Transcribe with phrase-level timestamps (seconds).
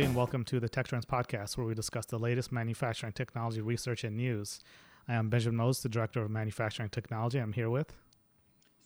[0.00, 3.60] everybody, and welcome to the Tech Trends Podcast, where we discuss the latest manufacturing technology
[3.60, 4.60] research and news.
[5.06, 7.38] I am Benjamin Moses, the Director of Manufacturing Technology.
[7.38, 7.92] I'm here with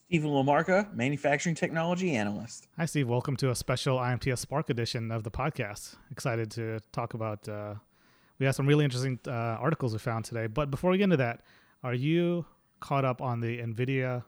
[0.08, 2.66] Stephen Lamarca, Manufacturing Technology Analyst.
[2.78, 3.08] Hi, Steve.
[3.08, 5.94] Welcome to a special IMTS Spark edition of the podcast.
[6.10, 7.48] Excited to talk about.
[7.48, 7.74] Uh,
[8.40, 10.48] we have some really interesting uh, articles we found today.
[10.48, 11.42] But before we get into that,
[11.84, 12.44] are you
[12.80, 14.24] caught up on the NVIDIA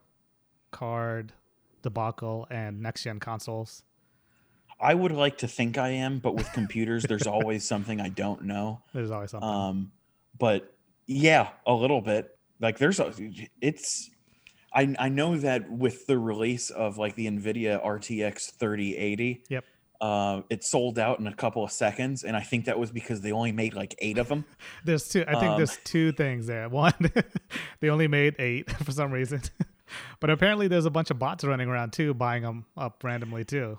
[0.70, 1.32] card
[1.82, 3.82] debacle and next gen consoles?
[4.78, 8.42] I would like to think I am, but with computers, there's always something I don't
[8.44, 8.82] know.
[8.92, 9.48] There's always something.
[9.48, 9.92] Um,
[10.38, 10.74] but
[11.06, 12.36] yeah, a little bit.
[12.60, 13.12] Like there's a,
[13.60, 14.10] it's.
[14.74, 19.44] I I know that with the release of like the Nvidia RTX 3080.
[19.48, 19.64] Yep.
[19.98, 23.22] Uh, it sold out in a couple of seconds, and I think that was because
[23.22, 24.44] they only made like eight of them.
[24.84, 25.22] there's two.
[25.26, 26.68] I think Um, there's two things there.
[26.70, 26.92] One,
[27.80, 29.40] they only made eight for some reason,
[30.20, 33.78] but apparently there's a bunch of bots running around too, buying them up randomly too.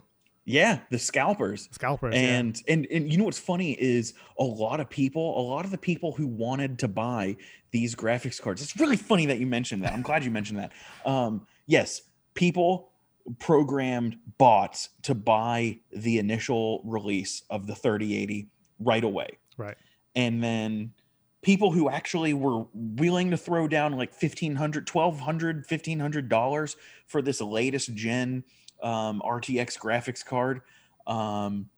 [0.49, 1.67] Yeah, the scalpers.
[1.73, 2.15] Scalpers.
[2.15, 2.37] yeah.
[2.37, 5.71] and and and you know what's funny is a lot of people a lot of
[5.71, 7.35] the people who wanted to buy
[7.71, 10.71] these graphics cards it's really funny that you mentioned that i'm glad you mentioned that
[11.05, 12.01] um yes
[12.33, 12.91] people
[13.39, 18.47] programmed bots to buy the initial release of the 3080
[18.79, 19.75] right away right.
[20.15, 20.93] and then
[21.41, 27.41] people who actually were willing to throw down like 1500 1200 1500 dollars for this
[27.41, 28.45] latest gen
[28.81, 30.61] um, rtx graphics card
[31.05, 31.69] um,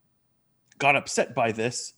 [0.77, 1.93] got upset by this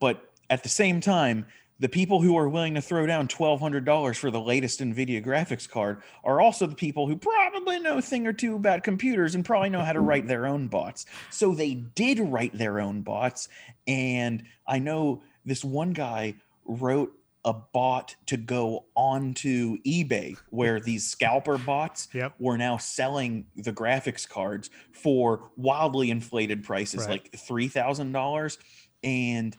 [0.00, 1.46] but at the same time
[1.80, 6.02] the people who are willing to throw down $1200 for the latest nvidia graphics card
[6.22, 9.70] are also the people who probably know a thing or two about computers and probably
[9.70, 11.04] know how to write their own bots.
[11.30, 13.48] So they did write their own bots
[13.86, 17.12] and i know this one guy wrote
[17.44, 22.34] a bot to go onto eBay where these scalper bots Yep.
[22.38, 27.10] were now selling the graphics cards for wildly inflated prices, Right.
[27.10, 28.58] like three thousand dollars.
[29.02, 29.56] And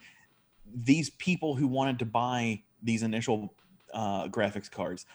[0.74, 3.54] these people who wanted to buy these initial
[3.94, 5.06] uh, graphics cards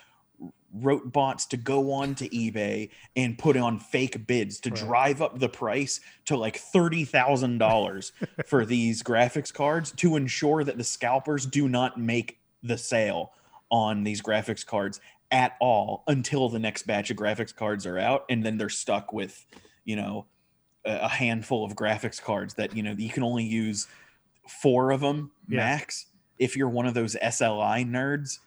[0.72, 4.78] wrote bots to go on to eBay and put on fake bids to Right.
[4.78, 8.12] drive up the price to like thirty thousand dollars
[8.46, 13.32] for these graphics cards to ensure that the scalpers do not make the sale
[13.70, 15.00] on these graphics cards
[15.30, 19.12] at all until the next batch of graphics cards are out and then they're stuck
[19.12, 19.46] with
[19.84, 20.26] you know
[20.84, 23.86] a handful of graphics cards that you know you can only use
[24.48, 25.58] four of them Yeah.
[25.58, 26.06] max
[26.38, 28.38] if you're one of those SLI nerds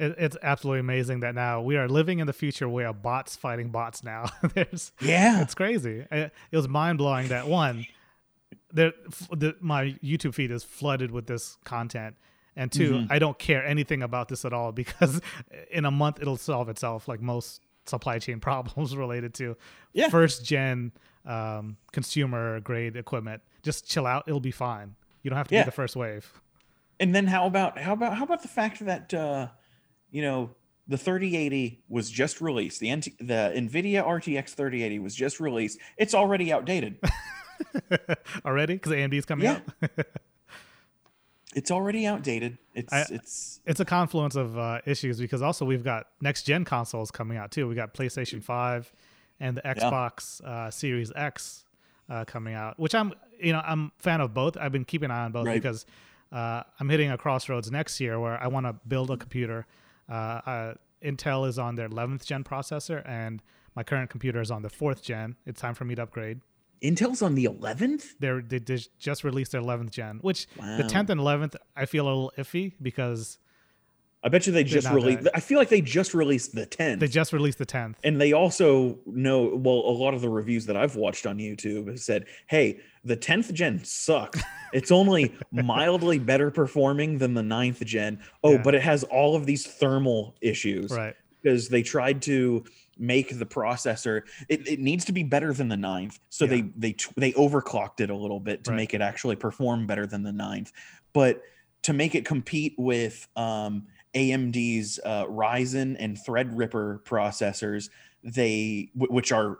[0.00, 4.04] it's absolutely amazing that now we are living in the future where bots fighting bots
[4.04, 4.26] now.
[4.54, 6.06] There's yeah it's crazy.
[6.12, 7.84] It, it was mind blowing that one,
[8.72, 8.92] there,
[9.36, 12.14] the, my YouTube feed is flooded with this content,
[12.58, 13.06] and 2 Mhm.
[13.10, 15.20] I don't care anything about this at all because
[15.70, 19.56] in a month it'll solve itself, like most supply chain problems related to
[19.94, 20.08] Yeah.
[20.10, 20.92] first gen
[21.24, 23.42] um, consumer grade equipment.
[23.62, 24.94] Just chill out; it'll be fine.
[25.22, 25.62] You don't have to Yeah.
[25.62, 26.30] be the first wave.
[27.00, 29.48] And then how about how about how about the fact that uh,
[30.10, 30.50] you know
[30.88, 32.80] the 3080 was just released.
[32.80, 35.78] The NT, the Nvidia RTX 3080 was just released.
[35.98, 36.98] It's already outdated.
[38.44, 39.60] Already, because AMD's coming Yeah.
[39.82, 40.06] out.
[41.58, 42.56] It's already outdated.
[42.74, 46.64] It's I- it's it's a confluence of uh, issues because also we've got next gen
[46.64, 47.68] consoles coming out too.
[47.68, 48.90] We got PlayStation Five
[49.40, 51.64] and the Xbox uh, Series X
[52.08, 54.56] uh, coming out, which I'm you know I'm a fan of both.
[54.56, 55.60] I've been keeping an eye on both Right.
[55.60, 55.84] because
[56.32, 59.66] uh, I'm hitting a crossroads next year where I want to build a computer.
[60.08, 63.42] Uh, uh, Intel is on their 11th gen processor, and
[63.76, 65.36] my current computer is on the fourth gen.
[65.46, 66.40] It's time for me to upgrade.
[66.82, 68.04] Intel's on the 11th.
[68.20, 72.04] They're, they they just released their 11th gen, which the 10th and 11th I feel
[72.04, 73.38] a little iffy because
[74.22, 75.24] I bet you they just released.
[75.24, 75.32] bad.
[75.34, 76.98] I feel like they just released the 10th.
[76.98, 77.94] they just released the 10th.
[78.02, 81.86] and they also know well a lot of the reviews that i've watched on youtube
[81.86, 87.84] have said hey the 10th gen sucks it's only mildly better performing than the 9th
[87.86, 88.62] gen oh Yeah.
[88.64, 91.14] but it has all of these thermal issues Right.
[91.40, 92.64] because they tried to
[92.98, 96.50] make the processor it, it needs to be better than the ninth so Yeah.
[96.50, 98.76] they they they overclocked it a little bit to Right.
[98.78, 100.72] make it actually perform better than the ninth
[101.12, 101.42] but
[101.82, 107.88] to make it compete with um, amd's uh, ryzen and threadripper processors
[108.24, 109.58] they wh- which are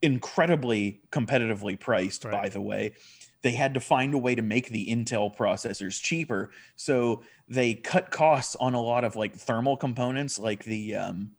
[0.00, 2.42] incredibly competitively priced Right.
[2.42, 2.94] by the way
[3.42, 8.10] they had to find a way to make the intel processors cheaper so they cut
[8.10, 11.32] costs on a lot of like thermal components like the um,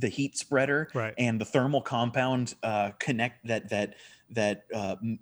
[0.00, 1.14] the heat spreader Right.
[1.18, 3.94] and the thermal compound uh, connect that that
[4.30, 5.18] that uh, m-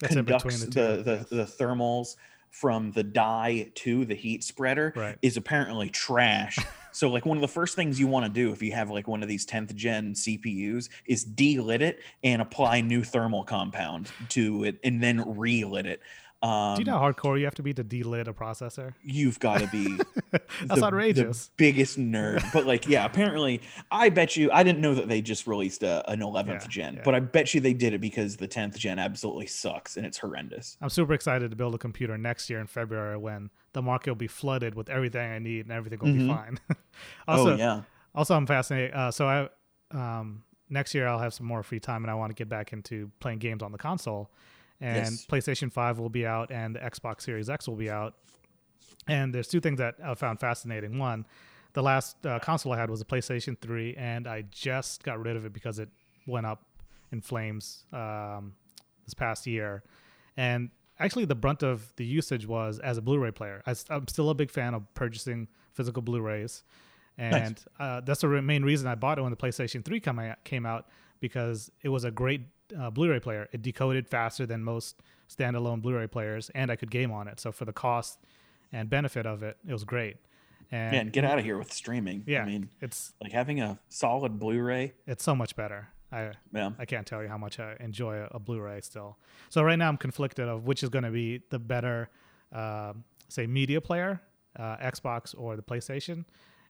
[0.00, 2.16] That's in between conducts the the the, the thermals
[2.50, 5.18] from the die to the heat spreader Right.
[5.22, 6.58] is apparently trash.
[6.92, 9.06] so like one of the first things you want to do if you have like
[9.06, 14.64] one of these 10th gen CPUs is delit it and apply new thermal compound to
[14.64, 16.00] it and then relit it.
[16.40, 18.94] Um, Do you know how hardcore you have to be to delit a processor?
[19.02, 19.98] you've got to be
[20.30, 21.46] That's the- outrageous.
[21.48, 22.44] The biggest nerd.
[22.52, 24.48] But like, yeah, apparently, I bet you.
[24.52, 27.02] I didn't know that they just released a, an 11th Yeah, gen, yeah.
[27.04, 30.18] but I bet you they did it because the 10th gen absolutely sucks and it's
[30.18, 30.76] horrendous.
[30.80, 34.16] I'm super excited to build a computer next year in February when the market will
[34.16, 36.28] be flooded with everything I need and everything will be Mhm.
[36.36, 36.60] fine.
[37.26, 37.82] also, oh yeah,
[38.14, 38.94] also I'm fascinated.
[38.94, 39.48] Uh, so I
[39.90, 42.72] um, next year I'll have some more free time and I want to get back
[42.72, 44.30] into playing games on the console.
[44.80, 45.26] And Yes.
[45.26, 48.14] PlayStation 5 will be out and the Xbox Series X will be out.
[49.06, 50.98] And there's two things that I found fascinating.
[50.98, 51.26] One,
[51.72, 55.36] the last uh, console I had was a PlayStation 3, and I just got rid
[55.36, 55.88] of it because it
[56.26, 56.64] went up
[57.12, 58.54] in flames um,
[59.04, 59.82] this past year.
[60.36, 63.62] And actually, the brunt of the usage was as a Blu-ray player.
[63.66, 66.64] I, am still a big fan of purchasing physical Blu-rays,
[67.16, 70.66] and uh, that's the main reason I bought it when the PlayStation 3 come came
[70.66, 70.86] out
[71.20, 72.42] because it was a great
[72.78, 73.48] uh, Blu-ray player.
[73.52, 77.40] It decoded faster than most standalone Blu-ray players, and I could game on it.
[77.40, 78.18] So for the cost
[78.72, 80.16] and benefit of it, it was great.
[80.70, 82.24] And man, get out of here with streaming.
[82.26, 84.94] yeah, I mean, it's like having a solid Blu-ray.
[85.06, 85.88] it's so much better.
[86.10, 89.18] I Yeah, I can't tell you how much I enjoy a, a Blu-ray still.
[89.50, 92.10] So right now I'm conflicted of which is going to be the better,
[92.52, 94.22] um say, media player,
[94.58, 96.24] uh, Xbox or the PlayStation.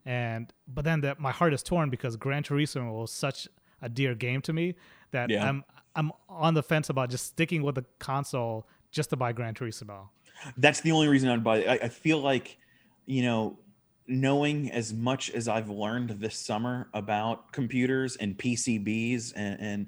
[0.04, 3.48] And but then that my heart is torn because Gran Turismo was such
[3.82, 4.74] a dear game to me
[5.10, 5.46] that Yeah.
[5.48, 5.64] I'm
[5.96, 10.08] I'm on the fence about just sticking with the console just to buy Gran Turismo.
[10.56, 11.68] that's the only reason I'd buy it.
[11.68, 12.58] I, I feel like,
[13.06, 13.58] you know,
[14.06, 19.86] knowing as much as I've learned this summer about computers and PCBs and and,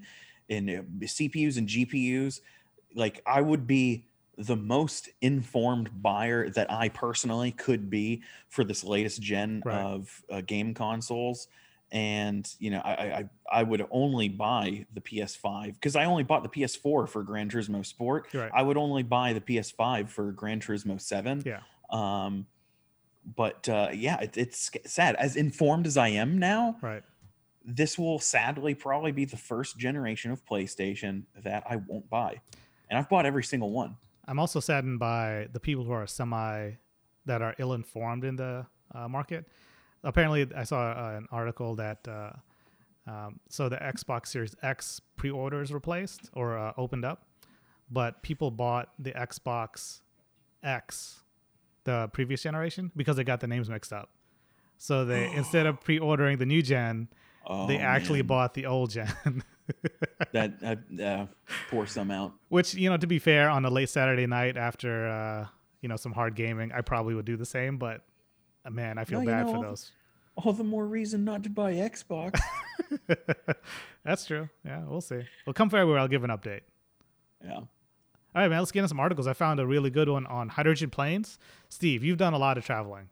[0.49, 2.41] and uh, CPUs and GPUs,
[2.97, 4.07] like I would be
[4.37, 9.77] the most informed buyer that I personally could be for this latest gen Right.
[9.77, 11.47] of uh, game consoles.
[11.93, 16.43] And you know, I, I I- would only buy the PS5 because I only bought
[16.45, 18.29] the PS4 for Gran Turismo Sport.
[18.33, 18.51] Right.
[18.55, 21.43] I would only buy the PS5 for Gran Turismo 7.
[21.45, 21.61] Yeah.
[21.91, 22.47] Um,
[23.37, 25.17] but uh, yeah, it, it's sad.
[25.17, 27.03] As informed as I am now, Right.
[27.65, 32.41] this will sadly probably be the first generation of PlayStation that I won't buy.
[32.89, 33.97] And I've bought every single one.
[34.27, 36.73] I'm also saddened by the people who are semi
[37.27, 39.45] that are ill informed in the uh, market.
[40.03, 42.31] Apparently, I saw uh, an article that uh,
[43.07, 47.27] um, so the Xbox Series X pre-orders replaced or uh, opened up,
[47.91, 50.01] but people bought the Xbox
[50.63, 51.21] X,
[51.85, 54.11] the previous generation, because they got the names mixed up.
[54.79, 57.09] So they instead of pre-ordering the new gen,
[57.47, 58.27] Oh, they actually man.
[58.27, 59.13] bought the old gen.
[60.33, 60.53] that.
[60.63, 61.27] Uh, uh,
[61.71, 62.33] pour some out.
[62.49, 65.47] Which you know, to be fair, on a late Saturday night after uh,
[65.81, 67.79] you know some hard gaming, I probably would do the same.
[67.79, 68.03] But
[68.67, 69.93] Oh, man, I feel No, you bad know, for those.
[70.37, 72.41] All the more reason not to buy Xbox.
[74.05, 74.49] That's true.
[74.65, 75.23] Yeah, we'll see.
[75.47, 76.61] Well, come February, I'll give an update.
[77.45, 77.57] yeah.
[78.33, 78.61] All right, man.
[78.61, 79.27] Let's get into some articles.
[79.27, 81.37] I found a really good one on hydrogen planes.
[81.69, 83.09] Steve, you've done a lot of traveling.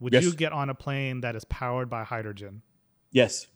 [0.00, 0.24] Would Yes.
[0.24, 2.62] you get on a plane that is powered by hydrogen?
[3.10, 3.46] Yes,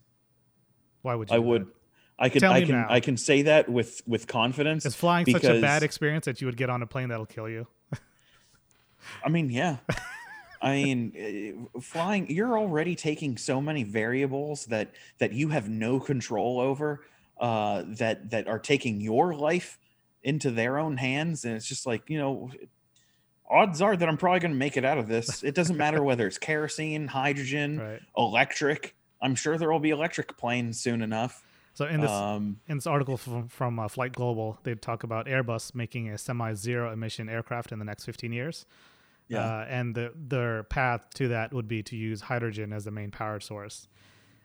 [1.00, 1.37] Why would you?
[1.37, 1.66] I do would.
[1.66, 1.72] that?
[2.19, 2.40] I can.
[2.42, 2.75] Tell I me can.
[2.75, 2.87] now.
[2.90, 4.84] I can say that with with confidence.
[4.84, 7.49] Is flying such a bad experience that you would get on a plane that'll kill
[7.49, 7.66] you?
[9.25, 9.78] I mean, yeah.
[10.66, 12.30] I mean, eh, flying.
[12.30, 17.04] You're already taking so many variables that that you have no control over.
[17.38, 19.78] Uh, that that are taking your life
[20.23, 22.50] into their own hands, and it's just like you know.
[23.49, 25.44] Odds are that I'm probably going to make it out of this.
[25.44, 28.00] It doesn't matter whether it's kerosene, hydrogen, Right.
[28.16, 28.96] electric.
[29.23, 31.44] I'm sure there will be electric planes soon enough.
[31.75, 35.26] So in this um, in this article from, from uh, Flight Global, they talk about
[35.26, 38.66] Airbus making a semi-zero emission aircraft in the next 15 years.
[39.28, 42.90] Yeah, Uh, and the, their path to that would be to use hydrogen as the
[42.90, 43.88] main power source.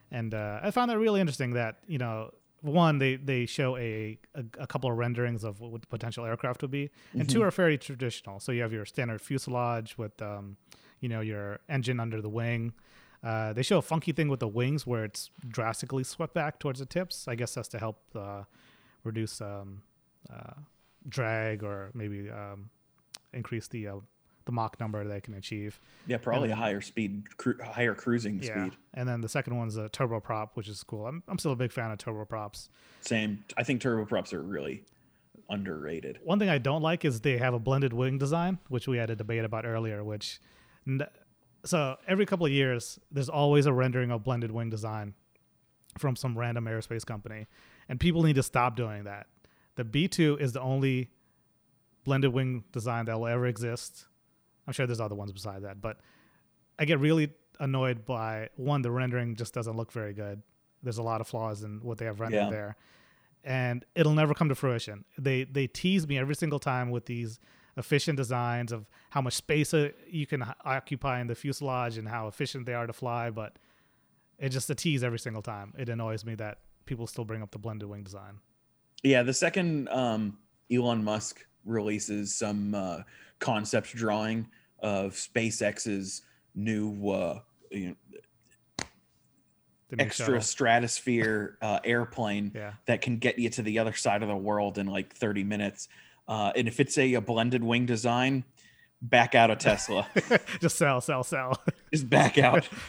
[0.10, 4.20] And uh, I found that really interesting that, you know, one, they, they show a,
[4.36, 6.90] a, a couple of renderings of what the potential aircraft would be.
[7.14, 8.40] And two are very traditional.
[8.40, 10.58] So you have your standard fuselage with, um,
[11.00, 12.74] you know, your engine under the wing.
[13.24, 16.80] Uh, they show a funky thing with the wings where it's drastically swept back towards
[16.80, 17.28] the tips.
[17.28, 18.44] I guess that's to help uh,
[19.04, 19.82] reduce um,
[20.32, 20.54] uh,
[21.08, 22.70] drag or maybe um,
[23.34, 23.96] increase the uh,
[24.46, 25.80] the Mach number they can achieve.
[26.08, 28.78] yeah, probably a higher speed, cru- higher cruising Yeah, speed.
[28.94, 31.08] and then the second one's a turboprop, which is cool.
[31.08, 32.70] I'm I'm still a big fan of turboprops.
[33.02, 33.44] Same.
[33.58, 34.84] I think turboprops are really
[35.50, 36.20] underrated.
[36.24, 39.10] One thing I don't like is they have a blended wing design, which we had
[39.10, 40.04] a debate about earlier.
[40.04, 40.40] Which,
[40.88, 41.02] n-
[41.66, 45.14] so every couple of years, there's always a rendering of blended wing design
[45.98, 47.48] from some random aerospace company,
[47.90, 49.28] and people need to stop doing that.
[49.76, 51.10] The B2 is the only
[52.06, 54.06] blended wing design that will ever exist.
[54.68, 55.98] I'm sure there's other ones beside that, but
[56.80, 60.42] I get really annoyed by one, the rendering just doesn't look very good.
[60.84, 62.50] There's a lot of flaws in what they have rendered Yeah.
[62.50, 62.76] there.
[63.44, 65.04] And it'll never come to fruition.
[65.18, 67.40] They they tease me every single time with these
[67.78, 72.28] efficient designs of how much space uh, you can occupy in the fuselage and how
[72.28, 73.30] efficient they are to fly.
[73.32, 73.58] But
[74.38, 75.74] it's just a tease every single time.
[75.78, 78.40] It annoys me that people still bring up the blended wing design.
[79.04, 80.38] Yeah, the second um,
[80.72, 83.00] Elon Musk releases some uh,
[83.42, 84.48] concept drawing
[84.80, 86.22] of SpaceX's
[86.56, 87.96] new uh, you know,
[90.00, 90.42] extra shuttle.
[90.42, 92.74] stratosphere uh, airplane Yeah.
[92.86, 95.90] that can get you to the other side of the world in like 30 minutes.
[96.28, 98.46] Uh, and if it's a, a blended wing design,
[99.02, 100.08] back out of Tesla.
[100.62, 101.62] just sell, sell, sell.
[101.94, 102.70] Just back out.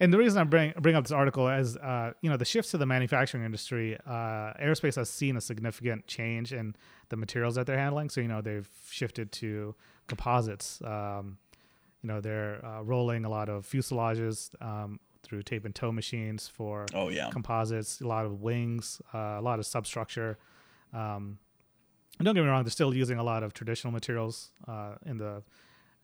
[0.00, 2.70] And the reason I bring bring up this article is, uh, you know, the shifts
[2.70, 3.98] to the manufacturing industry.
[4.06, 6.76] Uh, aerospace has seen a significant change in
[7.08, 8.08] the materials that they're handling.
[8.08, 9.74] So you know, they've shifted to
[10.08, 10.80] composites.
[10.82, 11.38] Um,
[12.02, 16.48] you know, they're uh, rolling a lot of fuselages um, through tape and tow machines
[16.48, 17.30] for Oh yeah.
[17.30, 18.00] composites.
[18.00, 20.38] A lot of wings, uh, a lot of substructure.
[20.92, 21.38] Um,
[22.18, 25.18] and don't get me wrong; they're still using a lot of traditional materials uh, in
[25.18, 25.42] the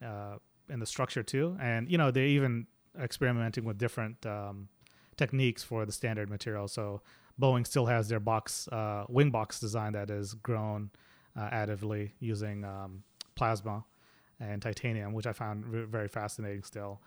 [0.05, 0.37] uh,
[0.69, 1.57] in the structure too.
[1.61, 2.67] And you know, they're even
[3.01, 4.69] experimenting with different um,
[5.17, 6.69] techniques for the standard material.
[6.69, 7.01] So
[7.41, 10.91] Boeing still has their box uh, wing box design that is grown
[11.37, 13.03] uh, additively using um,
[13.35, 13.85] plasma
[14.49, 17.01] and titanium, which I found v- very fascinating still.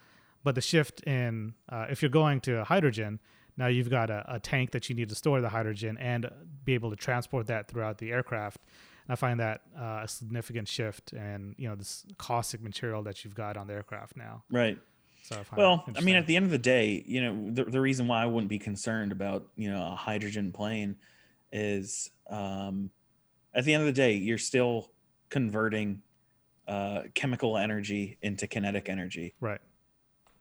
[0.44, 3.20] But the shift in uh, if you're going to hydrogen,
[3.58, 6.30] now you've got a, a tank that you need to store the hydrogen and
[6.64, 8.60] be able to transport that throughout the aircraft.
[9.08, 13.24] And I find that uh, a significant shift in you know this caustic material that
[13.24, 14.44] you've got on the aircraft now.
[14.52, 14.78] Right.
[15.24, 17.66] So I find Well, I mean, at the end of the day, you know, the,
[17.66, 20.96] the reason why I wouldn't be concerned about, you know, a hydrogen plane
[21.52, 22.92] is um,
[23.54, 24.92] at the end of the day, you're still
[25.30, 26.02] converting
[26.68, 29.62] uh, chemical energy into kinetic energy, right,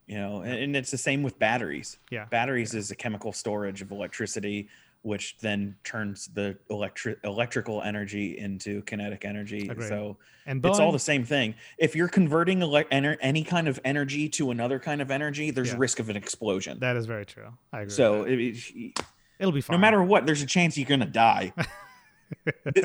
[0.06, 1.98] you know, and, and it's the same with batteries.
[2.10, 4.68] yeah, Batteries is a chemical storage of electricity,
[5.02, 9.68] which then turns the electric electrical energy into kinetic energy.
[9.68, 9.88] Agreed.
[9.88, 10.16] So
[10.46, 11.54] and it's all the same thing.
[11.78, 15.70] If you're converting ele- ener- any kind of energy to another kind of energy, there's
[15.72, 15.76] Yeah.
[15.78, 16.78] risk of an explosion.
[16.80, 17.52] That is very true.
[17.72, 17.90] I agree.
[17.92, 19.00] so it-
[19.38, 19.74] it'll be fine.
[19.76, 21.52] no matter what, there's a chance you're gonna die.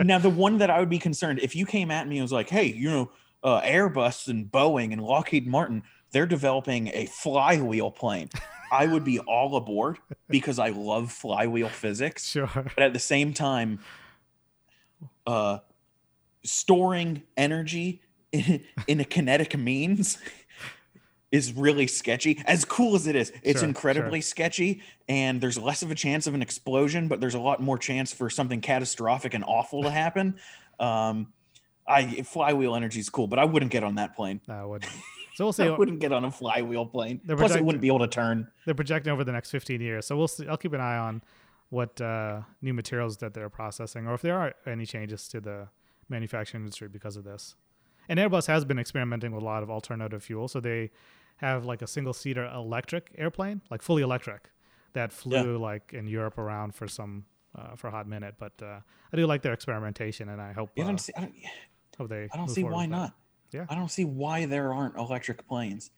[0.03, 2.31] Now, the one that I would be concerned if you came at me and was
[2.31, 3.12] like, "Hey, you know,
[3.43, 8.29] uh, Airbus and Boeing and Lockheed Martin, they're developing a flywheel plane,"
[8.71, 9.98] I would be all aboard
[10.29, 12.29] because I love flywheel physics.
[12.29, 12.50] sure.
[12.53, 13.79] But at the same time,
[15.27, 15.60] uh,
[16.43, 20.17] storing energy in, in a kinetic means
[21.31, 22.41] is really sketchy.
[22.45, 26.27] As cool as it is, it's Sure, incredibly sketchy, and there's less of a chance
[26.27, 29.89] of an explosion, but there's a lot more chance for something catastrophic and awful to
[29.89, 30.36] happen.
[30.79, 31.31] Um,
[31.88, 34.41] I flywheel energy is cool, but I wouldn't get on that plane.
[34.47, 34.91] No, I wouldn't.
[35.33, 35.63] So we'll see.
[35.63, 37.21] I wouldn't get on a flywheel plane.
[37.25, 38.50] Plus, it wouldn't be able to turn.
[38.65, 40.05] they're projecting over the next 15 years.
[40.05, 40.45] So we'll see.
[40.45, 41.23] I'll keep an eye on
[41.69, 45.69] what uh, new materials that they're processing, or if there are any changes to the
[46.09, 47.55] manufacturing industry because of this.
[48.09, 50.50] And Airbus has been experimenting with a lot of alternative fuel.
[50.50, 50.91] So they
[51.38, 54.50] have like a single seater electric airplane, like fully electric,
[54.93, 57.23] that flew like in Europe around for some
[57.55, 58.36] uh, for a hot minute.
[58.38, 58.79] But uh,
[59.12, 61.34] I do like their experimentation, and I hope You uh, don't see, I don't,
[61.98, 62.27] hope they.
[62.31, 63.13] I don't see why not.
[63.51, 63.65] Yeah.
[63.70, 65.91] I don't see why there aren't electric planes.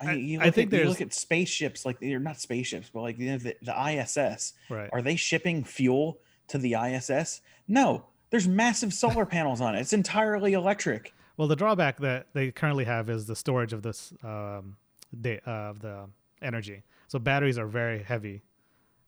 [0.00, 3.18] I, you I think at, you look at spaceships, like they're not spaceships, but like
[3.18, 4.54] you know, the, the ISS.
[4.68, 4.90] Right.
[4.92, 7.40] Are they shipping fuel to the ISS?
[7.68, 9.80] No, there's massive solar panels on it.
[9.80, 11.14] It's entirely electric.
[11.36, 14.76] Well, the drawback that they currently have is the storage of this um,
[15.24, 16.08] uh, of the
[16.40, 16.82] energy.
[17.08, 18.42] So batteries are very heavy.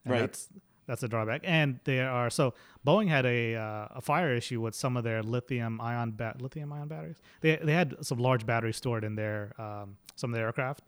[0.05, 0.21] and Right.
[0.21, 0.49] That's
[0.87, 2.55] that's a drawback, and there are so.
[2.87, 6.73] Boeing had a uh, a fire issue with some of their lithium ion ba- lithium
[6.73, 7.17] ion batteries.
[7.41, 10.83] They they had some large batteries stored in their um, some of their aircraft,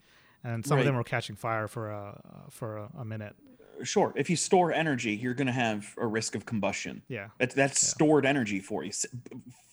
[0.44, 3.34] and some of them were catching fire for a for a, a minute.
[3.82, 7.02] Sure, if you store energy, you're going to have a risk of combustion.
[7.08, 7.88] Yeah, That's that's Yeah.
[7.88, 8.90] stored energy for you.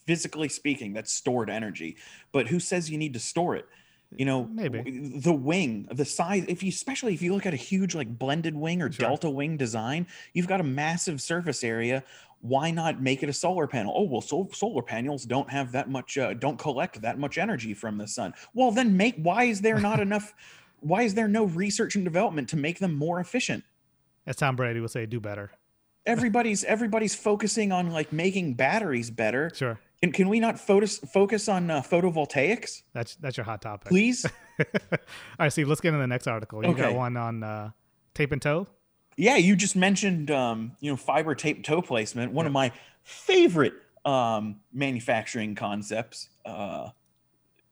[0.06, 1.96] Physically speaking, that's stored energy.
[2.34, 3.65] But who says you need to store it?
[4.17, 4.82] You know, Maybe.
[5.17, 6.46] the wing, the size.
[6.48, 9.08] If you, especially if you look at a huge like blended wing or Sure.
[9.08, 12.03] delta wing design, you've got a massive surface area.
[12.41, 13.93] Why not make it a solar panel?
[13.96, 17.74] Oh well, sol- solar panels don't have that much, uh, don't collect that much energy
[17.74, 18.34] from the sun.
[18.53, 19.15] Well, then make.
[19.15, 20.34] Why is there not enough?
[20.82, 23.63] Why is there no research and development to make them more efficient?
[24.25, 25.51] as Tom Brady would say, do better.
[26.05, 29.51] everybody's everybody's focusing on like making batteries better.
[29.55, 33.88] Sure, Can, can we not focus focus on uh, photovoltaics, that's that's your hot topic.
[33.88, 34.25] please?
[34.60, 34.98] All
[35.39, 35.69] right, Steve.
[35.69, 36.65] Let's get into the next article.
[36.65, 37.69] You got one on uh,
[38.13, 38.67] tape and tow.
[39.15, 43.75] yeah, you just mentioned um, you know fiber tape tow placement, one of my favorite
[44.03, 46.27] um, manufacturing concepts.
[46.45, 46.89] Uh,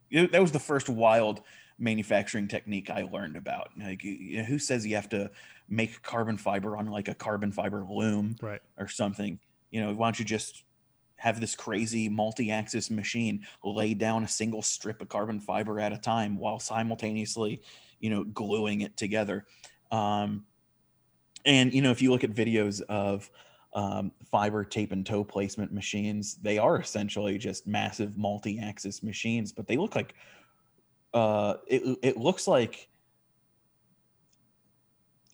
[0.09, 1.41] it- that was the first wild
[1.77, 3.71] manufacturing technique I learned about.
[3.77, 5.29] Like, you know, who says you have to
[5.67, 8.37] make carbon fiber on like a carbon fiber loom?
[8.41, 8.61] Right.
[8.77, 9.37] or something.
[9.69, 10.63] You know, why don't you just
[11.21, 15.97] have this crazy multi-axis machine lay down a single strip of carbon fiber at a
[15.97, 17.61] time while simultaneously,
[17.99, 19.45] you know, gluing it together.
[19.91, 20.45] Um,
[21.45, 23.29] and you know, if you look at videos of
[23.75, 29.67] um, fiber tape and tow placement machines, they are essentially just massive multi-axis machines, but
[29.67, 30.15] they look like
[31.13, 32.89] uh, it, it looks like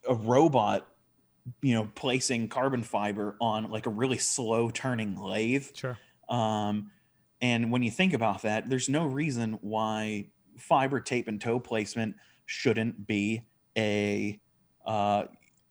[0.10, 0.86] a robot
[1.62, 5.98] you know placing carbon fiber on like a really slow turning lathe Sure.
[6.30, 6.92] um,
[7.42, 10.28] and when you think about that there's no reason why
[10.58, 13.44] fiber tape and tow placement shouldn't be
[13.78, 14.40] a
[14.86, 15.26] uh,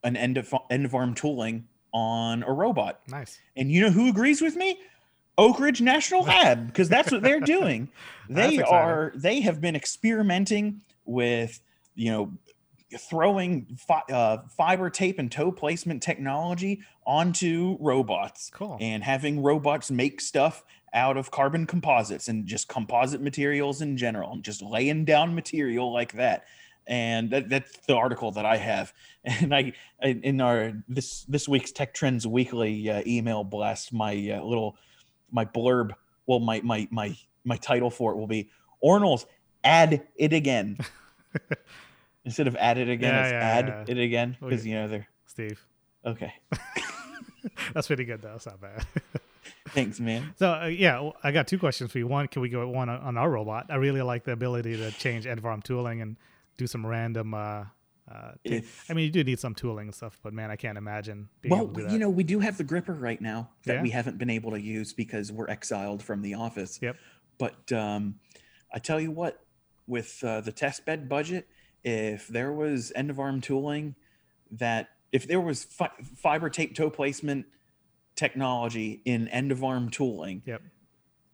[0.04, 3.38] an end of end of arm tooling on a robot Nice.
[3.56, 4.78] and you know who agrees with me?
[5.38, 7.88] Oak Ridge National Lab, because that's what they're doing.
[8.28, 11.60] They are they have been experimenting with
[11.94, 12.32] you know
[12.98, 18.78] throwing fi- uh, fiber tape and tow placement technology onto robots Cool.
[18.80, 24.32] and having robots make stuff out of carbon composites and just composite materials in general
[24.32, 26.44] and just laying down material like that.
[26.86, 28.92] And that, that's the article that i have.
[29.24, 34.44] And i in our this this week's tech trends weekly uh, email blast my uh,
[34.44, 34.76] little
[35.32, 35.90] my blurb
[36.26, 38.48] well my my my my title for it will be
[38.84, 39.26] ORNL's
[39.64, 40.78] add it again
[42.26, 43.84] instead of add it again Yeah, it's yeah, add yeah.
[43.94, 44.74] it again Oh, because yeah.
[44.74, 45.64] you know they're Steve.
[46.04, 46.34] okay
[47.72, 48.32] That's pretty good though.
[48.32, 48.84] That's not bad.
[49.68, 52.06] thanks man so uh, yeah, I got two questions for you.
[52.06, 53.66] One, can we go one on, our robot?
[53.68, 56.16] I really like the ability to change end of tooling and
[56.56, 57.34] do some random.
[57.34, 57.64] Uh,
[58.10, 60.78] uh, If- I mean, you do need some tooling and stuff, but man, I can't
[60.78, 61.92] imagine being Well, able to do that.
[61.92, 63.82] you know, we do have the gripper right now that Yeah.
[63.82, 66.78] we haven't been able to use because we're exiled from the office.
[66.80, 66.96] Yep.
[67.38, 68.16] But um,
[68.72, 69.44] I tell you what,
[69.88, 71.48] with uh, the test bed budget,
[71.86, 73.94] if there was end of arm tooling
[74.50, 77.46] that, if there was fi- fiber tape tow placement
[78.16, 80.62] technology in end of arm tooling Yep.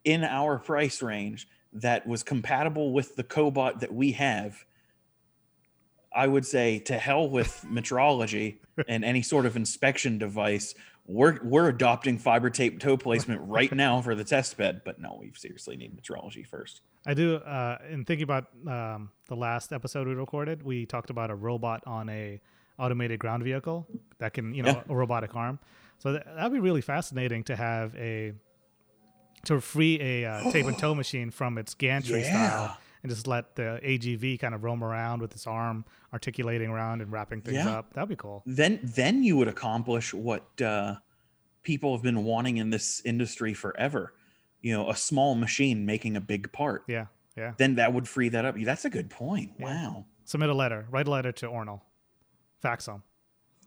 [0.03, 4.63] in our price range that was compatible with the cobot that we have,
[6.15, 10.75] I would say to hell with metrology and any sort of inspection device.
[11.07, 15.17] We're we're adopting fiber tape tow placement right now for the test bed, but no,
[15.19, 16.81] we seriously need metrology first.
[17.05, 17.35] I do.
[17.35, 21.83] Uh, in thinking about um, the last episode we recorded, we talked about a robot
[21.85, 22.39] on a
[22.79, 23.85] automated ground vehicle
[24.19, 24.83] that can, you know, Yeah.
[24.89, 25.59] a robotic arm.
[25.99, 28.33] So that that'd be really fascinating to have a
[29.45, 32.49] to free a uh, tape and tow machine from its gantry Yeah.
[32.49, 37.01] style and just let the AGV kind of roam around with its arm articulating around
[37.01, 37.79] and wrapping things Yeah.
[37.79, 37.93] up.
[37.93, 38.43] That'd be cool.
[38.45, 40.95] Then then you would accomplish what uh,
[41.63, 44.13] people have been wanting in this industry forever.
[44.63, 46.83] You know, a small machine making a big part.
[46.87, 47.05] Yeah,
[47.37, 47.53] yeah.
[47.57, 48.55] Then that would free that up.
[48.59, 49.51] That's a good point.
[49.59, 49.65] Yeah.
[49.65, 50.05] Wow.
[50.25, 50.87] Submit a letter.
[50.89, 51.81] Write a letter to ORNL.
[52.61, 53.03] Fax them.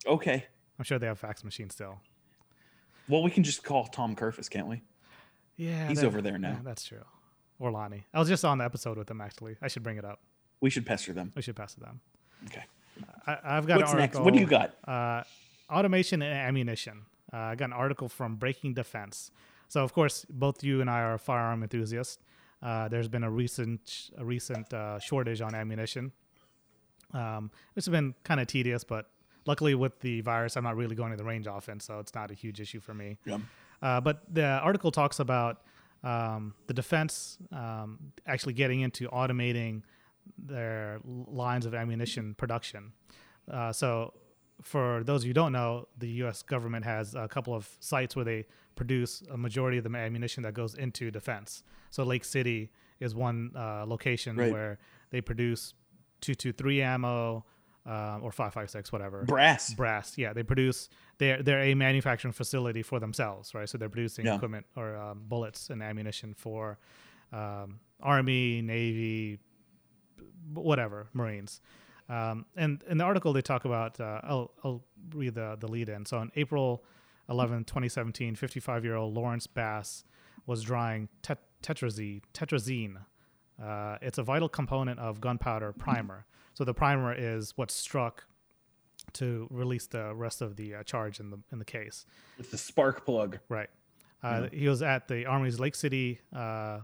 [0.07, 0.45] Okay.
[0.79, 2.01] I'm sure they have fax machines still.
[3.09, 4.83] Well, we can just call Tom Kurfess, can't we?
[5.57, 6.49] Yeah, He's over there now.
[6.51, 7.05] yeah, that's true.
[7.59, 8.05] Or Lonnie.
[8.13, 9.57] I was just on the episode with them actually.
[9.63, 10.21] I should bring it up.
[10.61, 11.33] We should pester them.
[11.37, 12.01] We should pass it them.
[12.47, 12.65] Okay.
[13.27, 14.17] I, I've got What's an next?
[14.17, 14.25] article.
[14.25, 14.75] What do you got?
[14.87, 15.23] Uh,
[15.71, 17.03] automation and ammunition.
[17.33, 19.31] Uh, I got an article from Breaking Defense.
[19.69, 22.19] So of course, both you and I are firearm enthusiasts.
[22.63, 26.13] Uh, there's been a recent a recent uh, shortage on ammunition.
[27.13, 29.09] Um, it's been kind of tedious, but
[29.47, 32.31] luckily with the virus, I'm not really going to the range often, so it's not
[32.31, 33.19] a huge issue for me.
[33.25, 33.39] Yeah.
[33.83, 35.63] Uh, but the article talks about
[36.03, 39.83] um, the defense um, actually getting into automating
[40.39, 42.93] their lines of ammunition production.
[43.51, 44.15] Uh, so,
[44.63, 46.43] for those of you who don't know, the U.S.
[46.43, 50.55] government has a couple of sites where they produce a majority of the ammunition that
[50.55, 51.62] goes into defense.
[51.91, 54.53] So, Lake City is one uh, location Right.
[54.53, 54.79] where
[55.11, 55.75] they produce
[56.21, 57.45] 223 ammo
[57.87, 59.73] uh, or 556, whatever Brass.
[59.75, 64.25] brass yeah they produce they're they're a manufacturing facility for themselves right so they're producing
[64.27, 64.35] Yeah.
[64.37, 66.79] equipment or um, bullets and ammunition for
[67.33, 69.39] um, army navy
[70.55, 71.61] whatever marines
[72.09, 74.83] um, and in the article they talk about uh, I'll, I'll
[75.15, 76.83] read the, the lead in so on april
[77.29, 80.05] 11 2017 55 year old lawrence bass
[80.47, 82.97] was drawing tet- tetrazene tetrazene
[83.62, 88.25] uh, it's a vital component of gunpowder primer so the primer is what's struck
[89.12, 92.07] to release the rest of the uh, charge in the in the case.
[92.39, 93.39] It's the spark plug.
[93.49, 93.69] Right.
[94.23, 96.81] Uh, He was at the Army's Lake City, uh,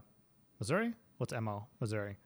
[0.59, 0.93] Missouri.
[1.17, 1.67] What's MO?
[1.81, 2.17] Missouri.